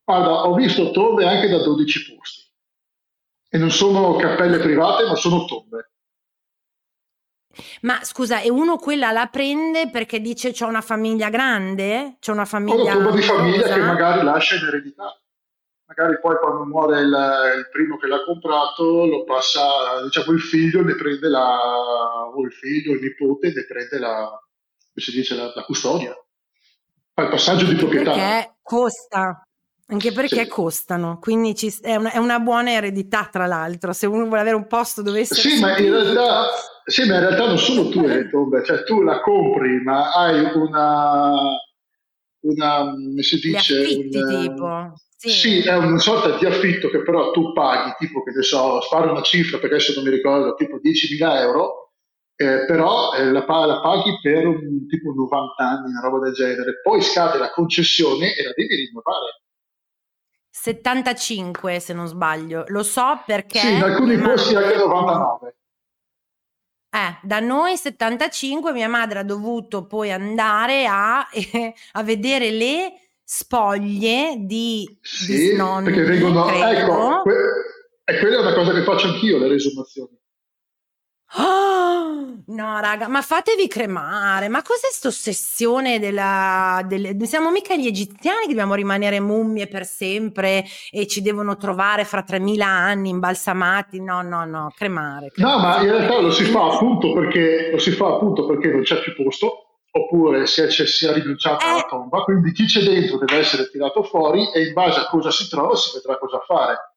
[0.04, 2.42] Guarda, ho visto tombe anche da 12 posti.
[3.50, 5.90] E non sono cappelle private, ma sono tombe.
[7.83, 12.16] Ma scusa, e uno quella la prende perché dice c'ho una famiglia grande?
[12.20, 12.94] C'è una famiglia...
[12.94, 15.20] Una tomba di famiglia che magari lascia in eredità.
[15.87, 20.83] Magari poi quando muore il, il, primo che l'ha comprato lo passa, diciamo il figlio
[20.83, 24.47] ne prende la, o il figlio, il nipote ne prende la,
[25.00, 26.14] si dice, la, la custodia,
[27.14, 28.12] fa il passaggio di proprietà.
[28.12, 29.42] Perché costa,
[29.90, 30.48] anche perché sì.
[30.48, 34.56] costano, quindi ci, è, una, è, una, buona eredità tra l'altro, se uno vuole avere
[34.56, 35.40] un posto dove essere...
[35.40, 36.46] Sì, ma in realtà,
[36.84, 40.40] sì, ma in realtà non sono tue le tombe, cioè tu la compri, ma hai
[40.54, 41.32] una,
[42.40, 43.80] una come si dice...
[43.80, 44.92] Affitti, un, tipo.
[45.16, 45.30] Sì.
[45.30, 45.58] sì.
[45.61, 49.22] è una sorta di affitto che però tu paghi, tipo che ne so, sparo una
[49.22, 51.88] cifra perché adesso non mi ricordo, tipo 10.000 euro,
[52.40, 56.81] eh, però eh, la, la, paghi per un tipo 90 anni, una roba del genere,
[56.81, 59.42] poi scade la concessione e la devi rinnovare.
[60.48, 63.59] 75 se non sbaglio, lo so perché...
[63.59, 65.57] Sì, in alcuni posti anche 99.
[66.90, 72.92] Eh, da noi 75 mia madre ha dovuto poi andare a, eh, a vedere le
[73.24, 76.68] spoglie di, sì, di snonni, perché vengono, credo.
[76.68, 77.35] ecco, que-
[78.05, 80.17] e quella è una cosa che faccio anch'io, le resumazioni.
[81.36, 84.48] Oh, no, raga, ma fatevi cremare.
[84.48, 89.84] Ma cos'è questa ossessione della, delle, siamo mica gli egiziani che dobbiamo rimanere mummie per
[89.84, 94.00] sempre e ci devono trovare fra 3000 anni imbalsamati.
[94.00, 95.30] No, no, no, cremare.
[95.30, 95.56] cremare.
[95.56, 98.82] No, ma in realtà lo si fa appunto perché, lo si fa appunto perché non
[98.82, 101.68] c'è più posto oppure si è, si è rinunciato eh.
[101.68, 105.30] alla tomba, quindi chi c'è dentro deve essere tirato fuori e in base a cosa
[105.30, 106.94] si trova si vedrà cosa fare.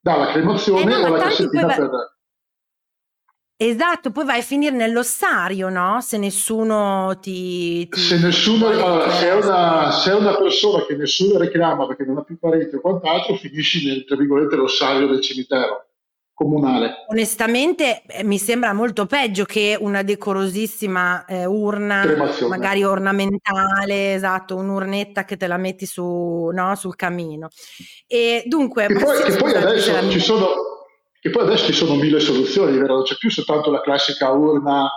[0.00, 2.15] Dalla cremazione eh no, o la cassettina per...
[3.58, 6.02] Esatto, poi vai a finire nell'ossario, no?
[6.02, 7.88] Se nessuno ti...
[7.88, 12.04] ti se nessuno, allora, se, è una, se, è una, persona che nessuno reclama perché
[12.04, 15.86] non ha più parenti o quant'altro, finisci nel, tra virgolette, l'ossario del cimitero
[16.34, 17.06] comunale.
[17.08, 22.04] Onestamente eh, mi sembra molto peggio che una decorosissima eh, urna,
[22.46, 27.48] magari ornamentale, esatto, un'urnetta che te la metti su, no, sul camino.
[28.06, 28.86] E dunque...
[28.86, 30.65] Che poi, che poi adesso ci sono
[31.26, 32.94] e poi adesso ci sono mille soluzioni, vero?
[32.94, 34.88] non c'è più soltanto la classica urna,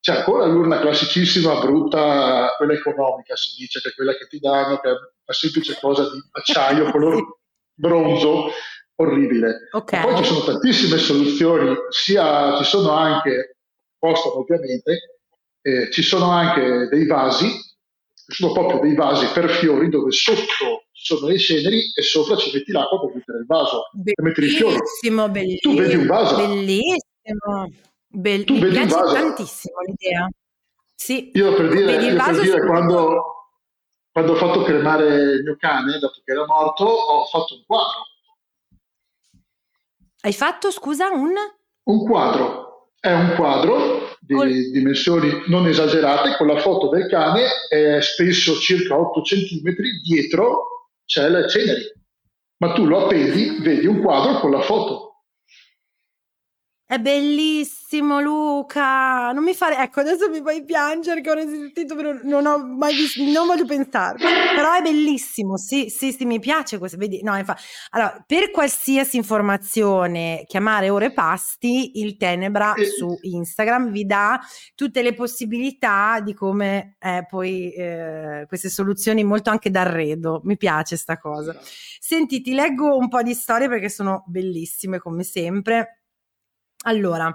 [0.00, 4.80] c'è ancora l'urna classicissima, brutta, quella economica si dice, che è quella che ti danno,
[4.80, 7.38] che è una semplice cosa di acciaio, color
[7.74, 8.50] bronzo,
[8.96, 9.68] orribile.
[9.70, 10.02] Okay.
[10.02, 13.58] Poi ci sono tantissime soluzioni, sia ci sono anche,
[14.00, 15.20] costano ovviamente,
[15.62, 17.52] eh, ci sono anche dei vasi,
[18.26, 22.72] sono proprio dei vasi per fiori dove sotto sono le ceneri e sopra ci metti
[22.72, 24.74] l'acqua per mettere il vaso, per mettere i fiori.
[24.74, 25.74] Bellissimo, bellissimo.
[25.74, 26.36] Tu vedi un vaso.
[26.36, 27.70] Bellissimo.
[28.10, 30.28] Bell- tu mi vedi piace tantissimo l'idea.
[30.94, 31.30] Sì.
[31.34, 33.22] Io per dire, io per dire quando,
[34.10, 38.06] quando ho fatto cremare il mio cane, dopo che era morto, ho fatto un quadro.
[40.20, 41.32] Hai fatto, scusa, un?
[41.84, 42.66] Un quadro.
[42.98, 44.50] È un quadro di Col...
[44.72, 50.77] dimensioni non esagerate con la foto del cane, è spesso circa 8 cm, dietro
[51.08, 51.90] c'è le ceneri.
[52.58, 55.07] Ma tu lo appendi, vedi un quadro con la foto.
[56.90, 62.18] È bellissimo Luca, non mi fare, ecco adesso mi fai piangere che ho resistito, però
[62.22, 66.78] non ho mai visto, non voglio pensare, però è bellissimo, sì, sì, sì, mi piace
[66.78, 73.90] questo, vedi, no, infatti, allora, per qualsiasi informazione, chiamare Ore Pasti, il Tenebra su Instagram
[73.90, 74.40] vi dà
[74.74, 80.96] tutte le possibilità di come eh, poi eh, queste soluzioni molto anche d'arredo, mi piace
[80.96, 81.54] sta cosa.
[82.00, 85.97] Senti, ti leggo un po' di storie perché sono bellissime come sempre.
[86.84, 87.34] Allora,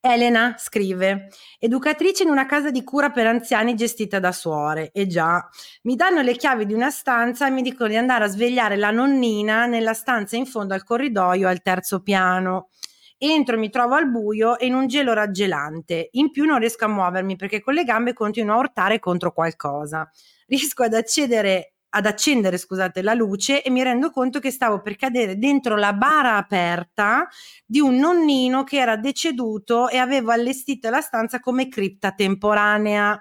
[0.00, 1.28] Elena scrive,
[1.58, 4.90] educatrice in una casa di cura per anziani gestita da suore.
[4.92, 5.46] E già,
[5.82, 8.90] mi danno le chiavi di una stanza e mi dicono di andare a svegliare la
[8.90, 12.70] nonnina nella stanza in fondo al corridoio al terzo piano.
[13.18, 16.08] Entro, mi trovo al buio e in un gelo raggelante.
[16.12, 20.10] In più non riesco a muovermi perché con le gambe continuo a urtare contro qualcosa.
[20.46, 24.96] Riesco ad accedere ad accendere scusate, la luce e mi rendo conto che stavo per
[24.96, 27.28] cadere dentro la bara aperta
[27.66, 33.20] di un nonnino che era deceduto e avevo allestito la stanza come cripta temporanea.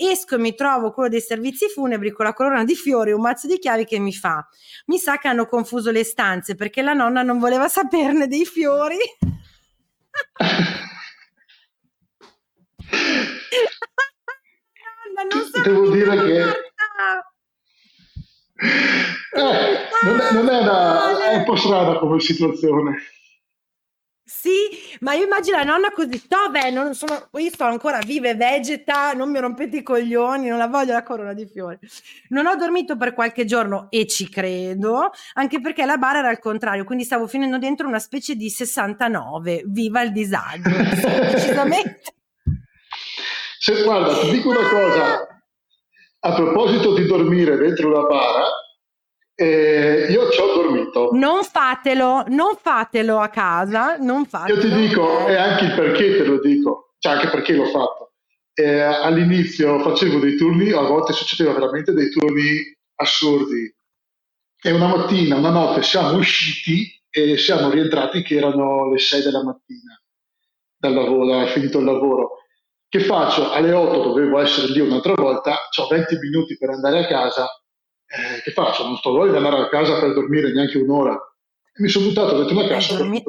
[0.00, 3.20] Esco e mi trovo quello dei servizi funebri con la corona di fiori e un
[3.20, 4.46] mazzo di chiavi che mi fa.
[4.86, 8.96] Mi sa che hanno confuso le stanze perché la nonna non voleva saperne dei fiori.
[15.18, 16.52] nonna, non Devo dire che
[18.58, 22.96] eh, non, è, non è, una, è un po' strana come situazione.
[24.30, 24.50] Sì,
[25.00, 26.70] ma io immagino la nonna così, dov'è?
[26.70, 30.66] Non sono, io sto ancora viva e vegeta, non mi rompete i coglioni, non la
[30.66, 31.78] voglio la corona di fiori.
[32.28, 36.40] Non ho dormito per qualche giorno e ci credo, anche perché la bara era al
[36.40, 39.62] contrario, quindi stavo finendo dentro una specie di 69.
[39.64, 40.68] Viva il disagio,
[41.32, 42.02] decisamente.
[43.58, 45.27] Se, guarda, ti dico una cosa,
[46.20, 48.44] a proposito di dormire dentro la bara,
[49.34, 51.10] eh, io ci ho dormito.
[51.12, 54.60] Non fatelo, non fatelo a casa, non fatelo.
[54.60, 58.12] Io ti dico, e anche il perché te lo dico, cioè anche perché l'ho fatto.
[58.52, 63.72] Eh, all'inizio facevo dei turni, a volte succedeva veramente dei turni assurdi.
[64.60, 69.44] E una mattina, una notte siamo usciti e siamo rientrati che erano le 6 della
[69.44, 70.02] mattina
[70.76, 72.37] dal lavoro, era finito il lavoro.
[72.88, 73.50] Che faccio?
[73.50, 77.46] Alle 8 dovevo essere lì un'altra volta, ho 20 minuti per andare a casa,
[78.06, 78.84] eh, che faccio?
[78.84, 81.12] Non sto voglia di andare a casa per dormire neanche un'ora.
[81.12, 82.96] E mi sono buttato dentro una casa.
[82.96, 83.22] Dormi-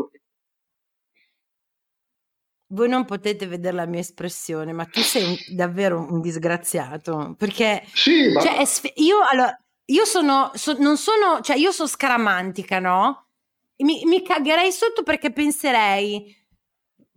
[2.72, 7.36] voi non potete vedere la mia espressione, ma tu sei un, davvero un disgraziato.
[7.38, 8.42] Perché sì, ma...
[8.42, 9.54] cioè, sf- io, allora,
[9.86, 13.26] io sono, so, non sono, cioè io sono scaramantica, no?
[13.78, 16.36] Mi, mi cagherei sotto perché penserei,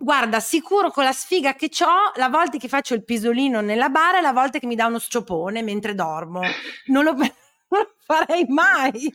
[0.02, 4.18] guarda, sicuro con la sfiga che ho, la volta che faccio il pisolino nella bara
[4.18, 6.40] e la volta che mi dà uno sciopone mentre dormo.
[6.86, 7.30] Non lo, non
[7.68, 9.12] lo farei mai.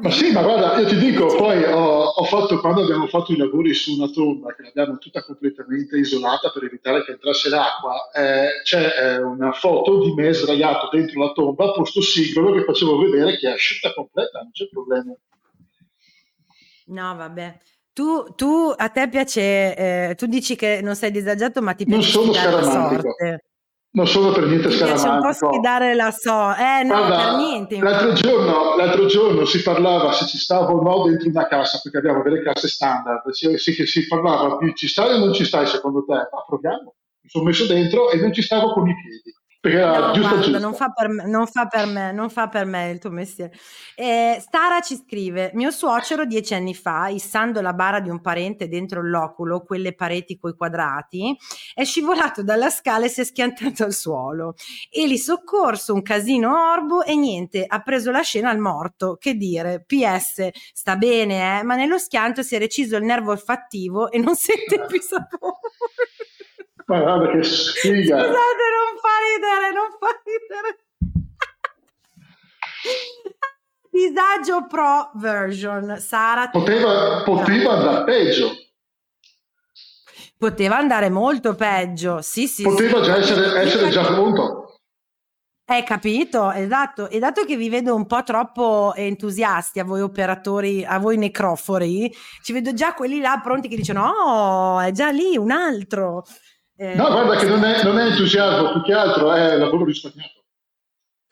[0.00, 3.36] Ma sì, ma guarda, io ti dico, poi ho, ho, fatto, quando abbiamo fatto i
[3.36, 8.62] lavori su una tomba, che l'abbiamo tutta completamente isolata per evitare che entrasse l'acqua, eh,
[8.64, 13.38] c'è eh, una foto di me sdraiato dentro la tomba, posto singolo, che facevo vedere
[13.38, 15.14] che è asciutta completa, non c'è problema.
[16.86, 17.58] No, vabbè.
[17.98, 22.00] Tu, tu, a te piace, eh, tu dici che non sei disagiato, ma ti piace
[22.00, 23.08] non sono scaramantico.
[23.90, 24.86] Non sono per niente scaramantico.
[24.86, 26.62] Ti piace un po' sfidare la sorte.
[26.62, 27.78] Eh, no, Guarda, per niente.
[27.80, 31.98] L'altro giorno, l'altro giorno, si parlava se ci stavo o no dentro una cassa, perché
[31.98, 33.28] abbiamo delle casse standard.
[33.30, 36.12] Si, si, si parlava ci stai o non ci stai secondo te?
[36.12, 36.94] Ma proviamo.
[37.22, 39.34] Mi sono messo dentro e non ci stavo con i piedi.
[39.60, 42.48] Perché era no, giusto, guarda, Non, fa per me, non fa per me, non fa
[42.48, 43.52] per me il tuo mestiere.
[43.96, 48.68] Eh, Stara ci scrive: Mio suocero dieci anni fa, issando la bara di un parente
[48.68, 51.36] dentro loculo, quelle pareti coi quadrati,
[51.74, 54.54] è scivolato dalla scala e si è schiantato al suolo.
[54.92, 59.16] E lì soccorso un casino orbo e niente, ha preso la scena al morto.
[59.16, 64.08] Che dire, PS, sta bene, eh, ma nello schianto si è reciso il nervo olfattivo
[64.08, 65.58] e non sente più sapore.
[66.86, 68.16] Ma guarda che sfiga.
[68.16, 68.67] Scusate,
[69.38, 70.78] ridere, non fa ridere.
[73.90, 75.98] Disagio Pro version.
[75.98, 76.50] Sara.
[76.50, 78.50] Poteva, poteva andare peggio.
[80.36, 82.20] Poteva andare molto peggio.
[82.22, 82.62] Sì, sì.
[82.62, 83.04] Poteva sì.
[83.04, 84.64] già essere, essere già pronto.
[85.70, 87.10] Hai capito, esatto.
[87.10, 92.10] E dato che vi vedo un po' troppo entusiasti a voi operatori, a voi necrofori,
[92.42, 96.24] ci vedo già quelli là pronti che dicono: Oh, è già lì un altro.
[96.80, 100.44] Eh, no, guarda che non è, non è, entusiasmo, più che altro è lavoro risparmiato.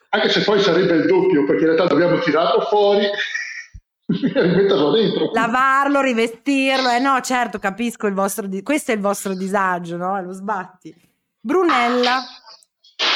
[0.09, 5.31] Anche se poi sarebbe il doppio, perché in realtà dobbiamo tirarlo fuori e rimetterlo dentro.
[5.31, 10.21] Lavarlo, rivestirlo, eh no, certo, capisco il vostro, di- questo è il vostro disagio, no?
[10.21, 10.93] Lo sbatti.
[11.39, 12.21] Brunella,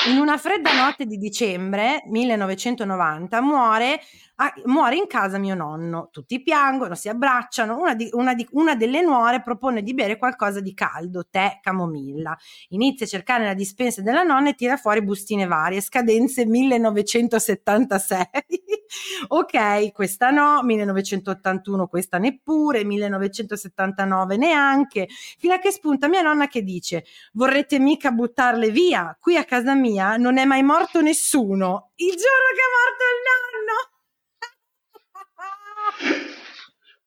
[0.09, 3.99] in una fredda notte di dicembre 1990, muore
[4.41, 8.75] ah, muore in casa mio nonno, tutti piangono, si abbracciano, una, di, una, di, una,
[8.75, 12.35] delle nuore propone di bere qualcosa di caldo, tè, camomilla,
[12.69, 18.25] inizia a cercare la dispensa della nonna e tira fuori bustine varie, scadenze 1976,
[19.27, 26.63] ok, questa no, 1981 questa neppure, 1979 neanche, fino a che spunta mia nonna che
[26.63, 32.09] dice, vorrete mica buttarle via, qui a casa mia non è mai morto nessuno, il
[32.09, 33.90] giorno che è morto il nonno.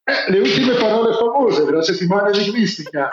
[0.07, 3.09] Eh, le ultime parole famose della settimana linguistica.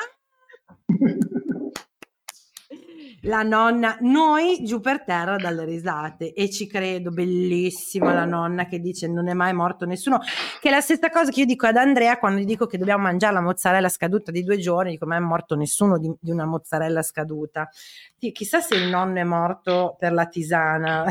[3.26, 8.80] La nonna, noi giù per terra dalle risate e ci credo, bellissima la nonna che
[8.80, 10.19] dice non è mai morto nessuno,
[10.59, 13.03] che è la stessa cosa che io dico ad Andrea quando gli dico che dobbiamo
[13.03, 16.45] mangiare la mozzarella scaduta di due giorni, dico ma è morto nessuno di, di una
[16.45, 17.69] mozzarella scaduta.
[18.17, 21.05] Chissà se il nonno è morto per la tisana.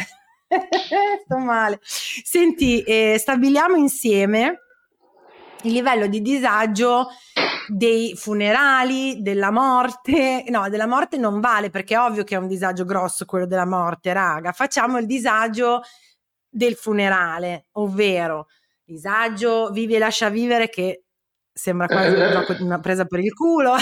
[1.25, 1.79] Sto male.
[1.83, 4.61] Senti, eh, stabiliamo insieme
[5.63, 7.09] il livello di disagio
[7.69, 10.45] dei funerali, della morte.
[10.49, 13.67] No, della morte non vale perché è ovvio che è un disagio grosso quello della
[13.67, 14.53] morte, raga.
[14.53, 15.83] Facciamo il disagio
[16.49, 18.49] del funerale, ovvero
[18.83, 21.05] disagio vivi e lascia vivere che
[21.53, 22.15] sembra quasi
[22.63, 23.75] una presa per il culo.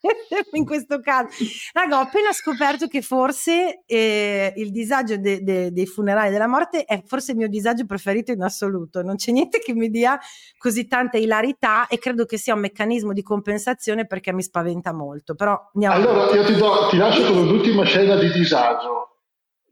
[0.52, 1.28] in questo caso.
[1.72, 6.84] Raga, ho appena scoperto che forse eh, il disagio de, de, dei funerali della morte
[6.84, 9.02] è forse il mio disagio preferito in assoluto.
[9.02, 10.18] Non c'è niente che mi dia
[10.58, 15.34] così tanta ilarità e credo che sia un meccanismo di compensazione perché mi spaventa molto.
[15.34, 19.06] Però allora io ti, do, ti lascio con l'ultima scena di disagio.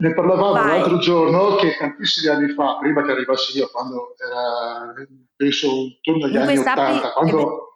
[0.00, 0.78] Ne parlavamo Vai.
[0.78, 4.94] l'altro giorno che tantissimi anni fa, prima che arrivassi io, quando era
[5.34, 5.66] penso
[6.02, 7.67] intorno agli Comunque anni 80, quando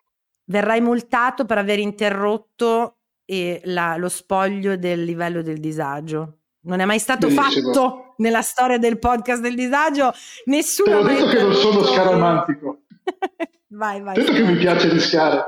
[0.45, 6.39] verrai multato per aver interrotto eh, la, lo spoglio del livello del disagio.
[6.65, 7.73] Non è mai stato Benissimo.
[7.73, 10.13] fatto nella storia del podcast del disagio.
[10.45, 10.91] Nessuno.
[10.91, 12.83] Te ho detto che non sono scaramantico.
[13.71, 14.15] vai, vai.
[14.15, 15.45] Detto che mi piace rischiare.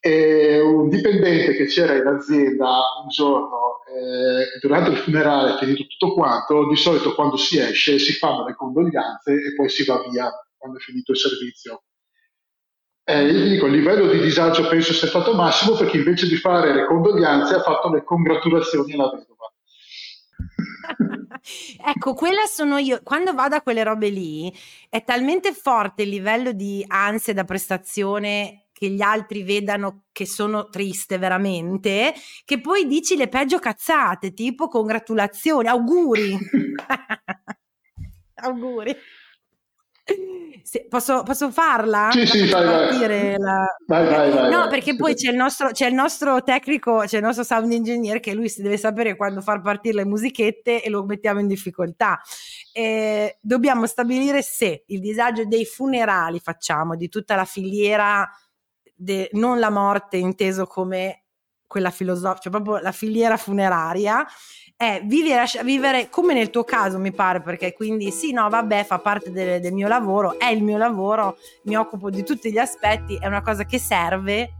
[0.00, 6.14] E un dipendente che c'era in azienda un giorno, eh, durante il funerale, finito tutto
[6.14, 10.30] quanto, di solito quando si esce si fanno le condoglianze e poi si va via
[10.56, 11.82] quando è finito il servizio.
[13.08, 16.74] Eh, io dico, il livello di disagio penso sia stato massimo perché invece di fare
[16.74, 19.52] le condoglianze ha fatto le congratulazioni alla vedova.
[21.86, 22.98] ecco, quella sono io.
[23.04, 24.52] Quando vado a quelle robe lì,
[24.88, 30.68] è talmente forte il livello di ansia da prestazione che gli altri vedano che sono
[30.68, 32.12] triste veramente,
[32.44, 36.36] che poi dici le peggio cazzate, tipo congratulazioni, auguri.
[38.34, 38.96] auguri.
[40.62, 42.10] Se, posso, posso, farla?
[42.12, 43.36] Sì, sì, vai, vai.
[43.38, 43.66] La...
[43.86, 44.50] vai, vai, vai.
[44.50, 48.18] No, perché poi c'è il, nostro, c'è il, nostro, tecnico, c'è il nostro sound engineer
[48.18, 52.20] che lui si deve sapere quando far partire le musichette e lo mettiamo in difficoltà.
[52.72, 58.28] Eh, dobbiamo stabilire se il disagio dei funerali facciamo, di tutta la filiera,
[58.94, 61.26] de, non la morte inteso come
[61.66, 64.26] quella filosofica, cioè proprio la filiera funeraria
[64.78, 68.98] è vivere, vivere come nel tuo caso mi pare perché quindi sì no vabbè fa
[68.98, 73.16] parte del, del, mio lavoro è il mio lavoro mi occupo di tutti gli aspetti
[73.16, 74.56] è una cosa che serve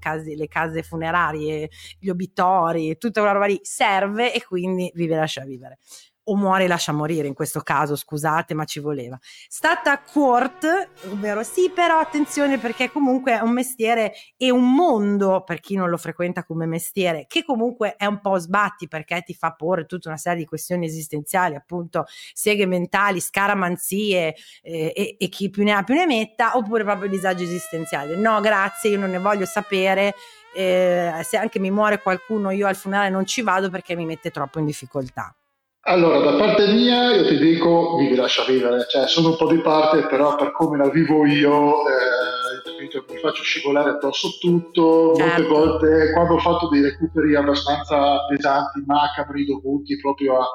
[0.00, 1.70] casi, le case funerarie
[2.00, 5.78] gli obitori tutta quella roba lì serve e quindi vive lascia vivere
[6.24, 9.18] o muore e lascia morire in questo caso, scusate, ma ci voleva.
[9.48, 15.60] Stata court, ovvero sì, però attenzione perché comunque è un mestiere e un mondo per
[15.60, 19.52] chi non lo frequenta come mestiere, che comunque è un po' sbatti perché ti fa
[19.52, 25.50] porre tutta una serie di questioni esistenziali, appunto seghe mentali, scaramanzie eh, e, e chi
[25.50, 28.16] più ne ha più ne metta, oppure proprio disagio esistenziale.
[28.16, 30.14] No, grazie, io non ne voglio sapere.
[30.52, 34.30] Eh, se anche mi muore qualcuno, io al funerale non ci vado perché mi mette
[34.30, 35.34] troppo in difficoltà.
[35.82, 39.60] Allora, da parte mia io ti dico vivi lascia vivere, cioè sono un po' di
[39.60, 45.42] parte, però per come la vivo io eh, mi faccio scivolare addosso tutto, certo.
[45.42, 50.46] molte volte quando ho fatto dei recuperi abbastanza pesanti, macabri, dovuti proprio a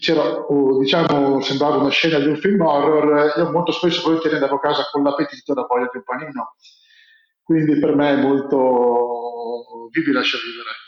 [0.00, 0.44] c'era,
[0.78, 4.88] diciamo, sembrava una scena di un film horror, io molto spesso volentieri andavo a casa
[4.90, 6.54] con l'appetito da voglia di un panino.
[7.42, 10.87] Quindi per me è molto vivi lascia vivere.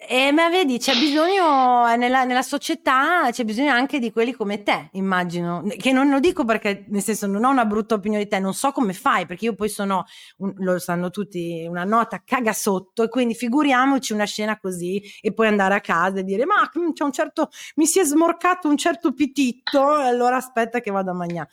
[0.00, 4.90] Eh, ma vedi, c'è bisogno nella, nella, società, c'è bisogno anche di quelli come te,
[4.92, 5.64] immagino.
[5.76, 8.54] Che non lo dico perché, nel senso, non ho una brutta opinione di te, non
[8.54, 10.04] so come fai, perché io poi sono,
[10.36, 15.32] un, lo sanno tutti, una nota caga sotto, e quindi figuriamoci una scena così e
[15.34, 18.68] poi andare a casa e dire, ma mm, c'è un certo, mi si è smorcato
[18.68, 21.48] un certo pititto, allora aspetta che vado a mangiare.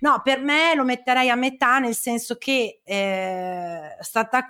[0.00, 4.48] No, per me lo metterei a metà, nel senso che eh, stata,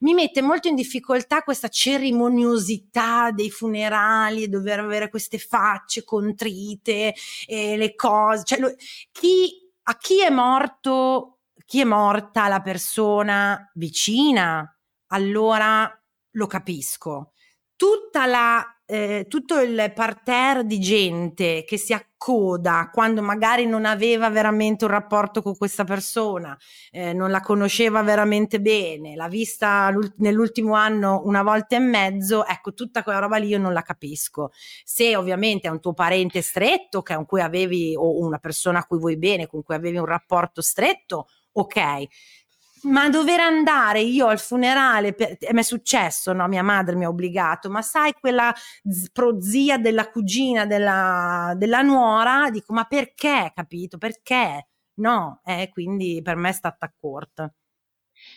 [0.00, 6.04] mi mette molto in difficoltà questa cerimoniosità pomposità dei funerali e dover avere queste facce
[6.04, 7.14] contrite
[7.46, 8.44] e le cose.
[8.44, 8.74] Cioè, lo,
[9.10, 9.50] chi,
[9.84, 14.76] a chi è morto, chi è morta la persona vicina,
[15.08, 15.90] allora
[16.32, 17.32] lo capisco.
[17.74, 24.28] Tutta la eh, tutto il parterre di gente che si accoda quando magari non aveva
[24.30, 26.58] veramente un rapporto con questa persona,
[26.90, 32.74] eh, non la conosceva veramente bene, l'ha vista nell'ultimo anno una volta e mezzo, ecco,
[32.74, 34.50] tutta quella roba lì io non la capisco.
[34.82, 38.98] Se ovviamente è un tuo parente stretto con cui avevi, o una persona a cui
[38.98, 42.08] vuoi bene, con cui avevi un rapporto stretto, ok
[42.82, 46.46] ma dover andare io al funerale, per, mi è successo, no?
[46.48, 48.54] Mia madre mi ha obbligato, ma sai quella
[49.12, 52.50] prozia della cugina, della, della nuora?
[52.50, 53.98] Dico, ma perché, capito?
[53.98, 54.68] Perché?
[54.94, 57.52] No, eh, quindi per me è stata corta.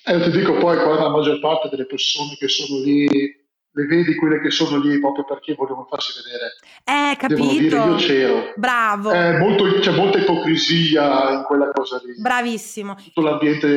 [0.05, 3.41] Eh, ti dico poi, qua la maggior parte delle persone che sono lì
[3.75, 6.53] le vedi quelle che sono lì proprio perché vogliono farsi vedere.
[6.83, 7.41] Eh, capito.
[7.41, 8.53] Devono dire io c'ero.
[8.55, 9.11] Bravo.
[9.11, 12.19] Eh, molto, c'è molta ipocrisia in quella cosa lì.
[12.21, 12.95] Bravissimo.
[12.95, 13.67] Tutto l'ambiente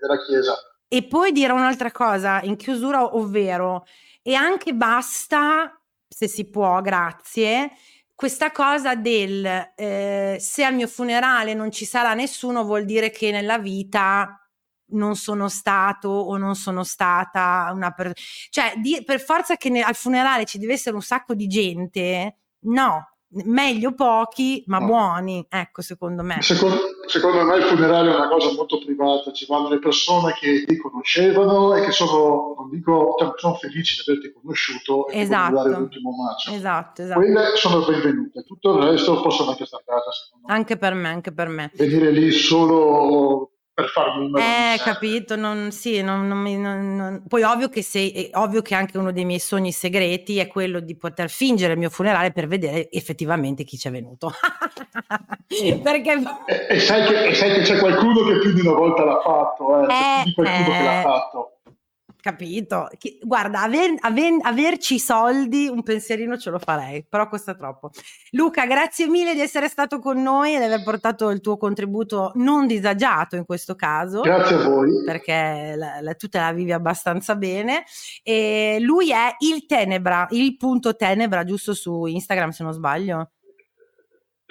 [0.00, 0.54] della Chiesa.
[0.88, 3.84] E poi dire un'altra cosa in chiusura, ovvero,
[4.22, 7.70] e anche basta, se si può, grazie,
[8.14, 9.44] questa cosa del
[9.76, 14.38] eh, se al mio funerale non ci sarà nessuno vuol dire che nella vita
[14.94, 18.14] non sono stato o non sono stata una persona.
[18.50, 22.38] Cioè, di, per forza che ne, al funerale ci deve essere un sacco di gente,
[22.66, 23.08] no.
[23.36, 24.86] Meglio pochi, ma no.
[24.86, 26.40] buoni, ecco, secondo me.
[26.40, 26.76] Secondo,
[27.06, 30.76] secondo, me il funerale è una cosa molto privata, ci vanno le persone che ti
[30.76, 35.66] conoscevano e che sono, non dico, cioè, sono felici di averti conosciuto e esatto.
[35.66, 36.52] l'ultimo maggio.
[36.52, 37.18] Esatto, esatto.
[37.18, 40.54] Quelle sono benvenute, tutto il resto possono anche stare a casa, secondo me.
[40.54, 41.70] Anche per me, anche per me.
[41.74, 44.38] Venire lì solo per far numero.
[44.42, 46.42] Eh, capito, non, sì, non, non,
[46.96, 50.78] non, poi ovvio che, se, ovvio che anche uno dei miei sogni segreti è quello
[50.78, 54.32] di poter fingere il mio funerale per vedere effettivamente chi ci è venuto.
[55.82, 56.22] Perché...
[56.46, 59.20] E, e, sai che, e, sai che, c'è qualcuno che più di una volta l'ha
[59.20, 59.86] fatto, eh?
[59.86, 61.02] c'è più di qualcuno eh, che l'ha eh.
[61.02, 61.53] fatto
[62.24, 62.88] capito?
[63.20, 67.90] Guarda, aver, aver, averci soldi, un pensierino ce lo farei, però costa troppo.
[68.30, 72.32] Luca, grazie mille di essere stato con noi e di aver portato il tuo contributo
[72.36, 74.22] non disagiato in questo caso.
[74.22, 75.04] Grazie a voi.
[75.04, 77.84] Perché la, la, tu te la vivi abbastanza bene.
[78.22, 83.32] E lui è il Tenebra, il punto Tenebra, giusto su Instagram se non sbaglio.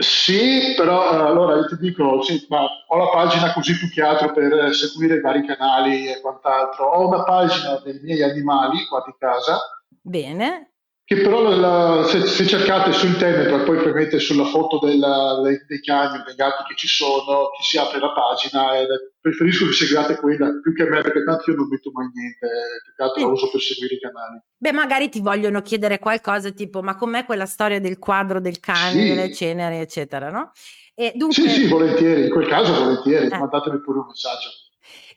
[0.03, 4.01] Sì, però eh, allora io ti dico, sì, ma ho la pagina così più che
[4.01, 6.85] altro per seguire i vari canali e quant'altro.
[6.85, 9.59] Ho una pagina dei miei animali qua di casa.
[10.01, 10.72] Bene
[11.05, 15.59] che però la, se, se, cercate su internet e poi premete sulla foto della, dei,
[15.67, 18.85] dei cani dei gatti che ci sono, ti si apre la pagina e
[19.19, 22.47] preferisco che seguiate quella più che a me perché tanto io non metto mai niente,
[22.83, 24.41] più che altro la uso per seguire i canali.
[24.55, 28.91] Beh, magari ti vogliono chiedere qualcosa tipo ma com'è quella storia del quadro del cane,
[28.91, 29.07] sì.
[29.09, 30.51] delle ceneri, eccetera, no?
[30.95, 31.43] E dunque...
[31.43, 33.37] Sì, sì, volentieri, in quel caso volentieri, eh.
[33.37, 34.49] mandatemi pure un messaggio.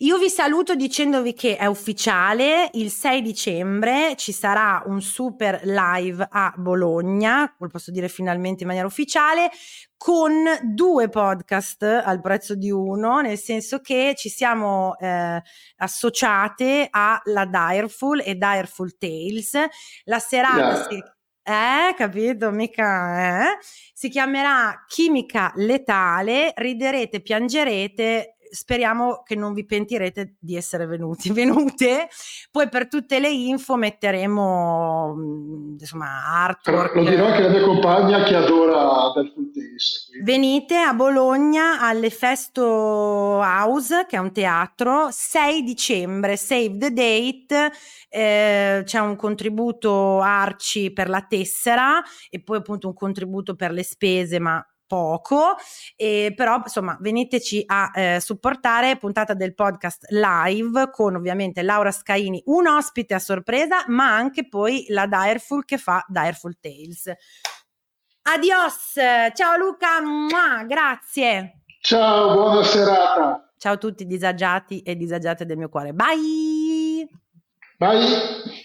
[0.00, 6.26] Io vi saluto dicendovi che è ufficiale, il 6 dicembre ci sarà un super live
[6.30, 9.50] a Bologna, lo posso dire finalmente in maniera ufficiale,
[9.96, 15.40] con due podcast al prezzo di uno, nel senso che ci siamo eh,
[15.76, 19.52] associate alla Direful e Direful Tales.
[20.04, 20.86] La serata yeah.
[20.88, 21.02] si
[21.48, 22.50] eh, capito?
[22.50, 23.58] Mica, eh?
[23.94, 32.08] Si chiamerà Chimica Letale, riderete, piangerete, speriamo che non vi pentirete di essere venuti, venute.
[32.50, 36.94] Poi per tutte le info metteremo mm, insomma artwork.
[36.94, 40.22] Lo dirò anche la mia compagna che adora del Fultense.
[40.22, 47.72] Venite a Bologna alle Festo House, che è un teatro, 6 dicembre, save the date,
[48.08, 53.82] eh, c'è un contributo Arci per la tessera e poi appunto un contributo per le
[53.82, 55.56] spese, ma poco,
[55.96, 62.42] eh, però insomma veniteci a eh, supportare puntata del podcast live con ovviamente Laura Scaini,
[62.46, 67.12] un ospite a sorpresa, ma anche poi la Direful che fa Direful Tales.
[68.22, 68.92] Adios,
[69.34, 71.60] ciao Luca, Mua, grazie.
[71.80, 73.52] Ciao, buona serata.
[73.56, 75.92] Ciao a tutti disagiati e disagiate del mio cuore.
[75.92, 77.08] Bye.
[77.78, 78.64] Bye.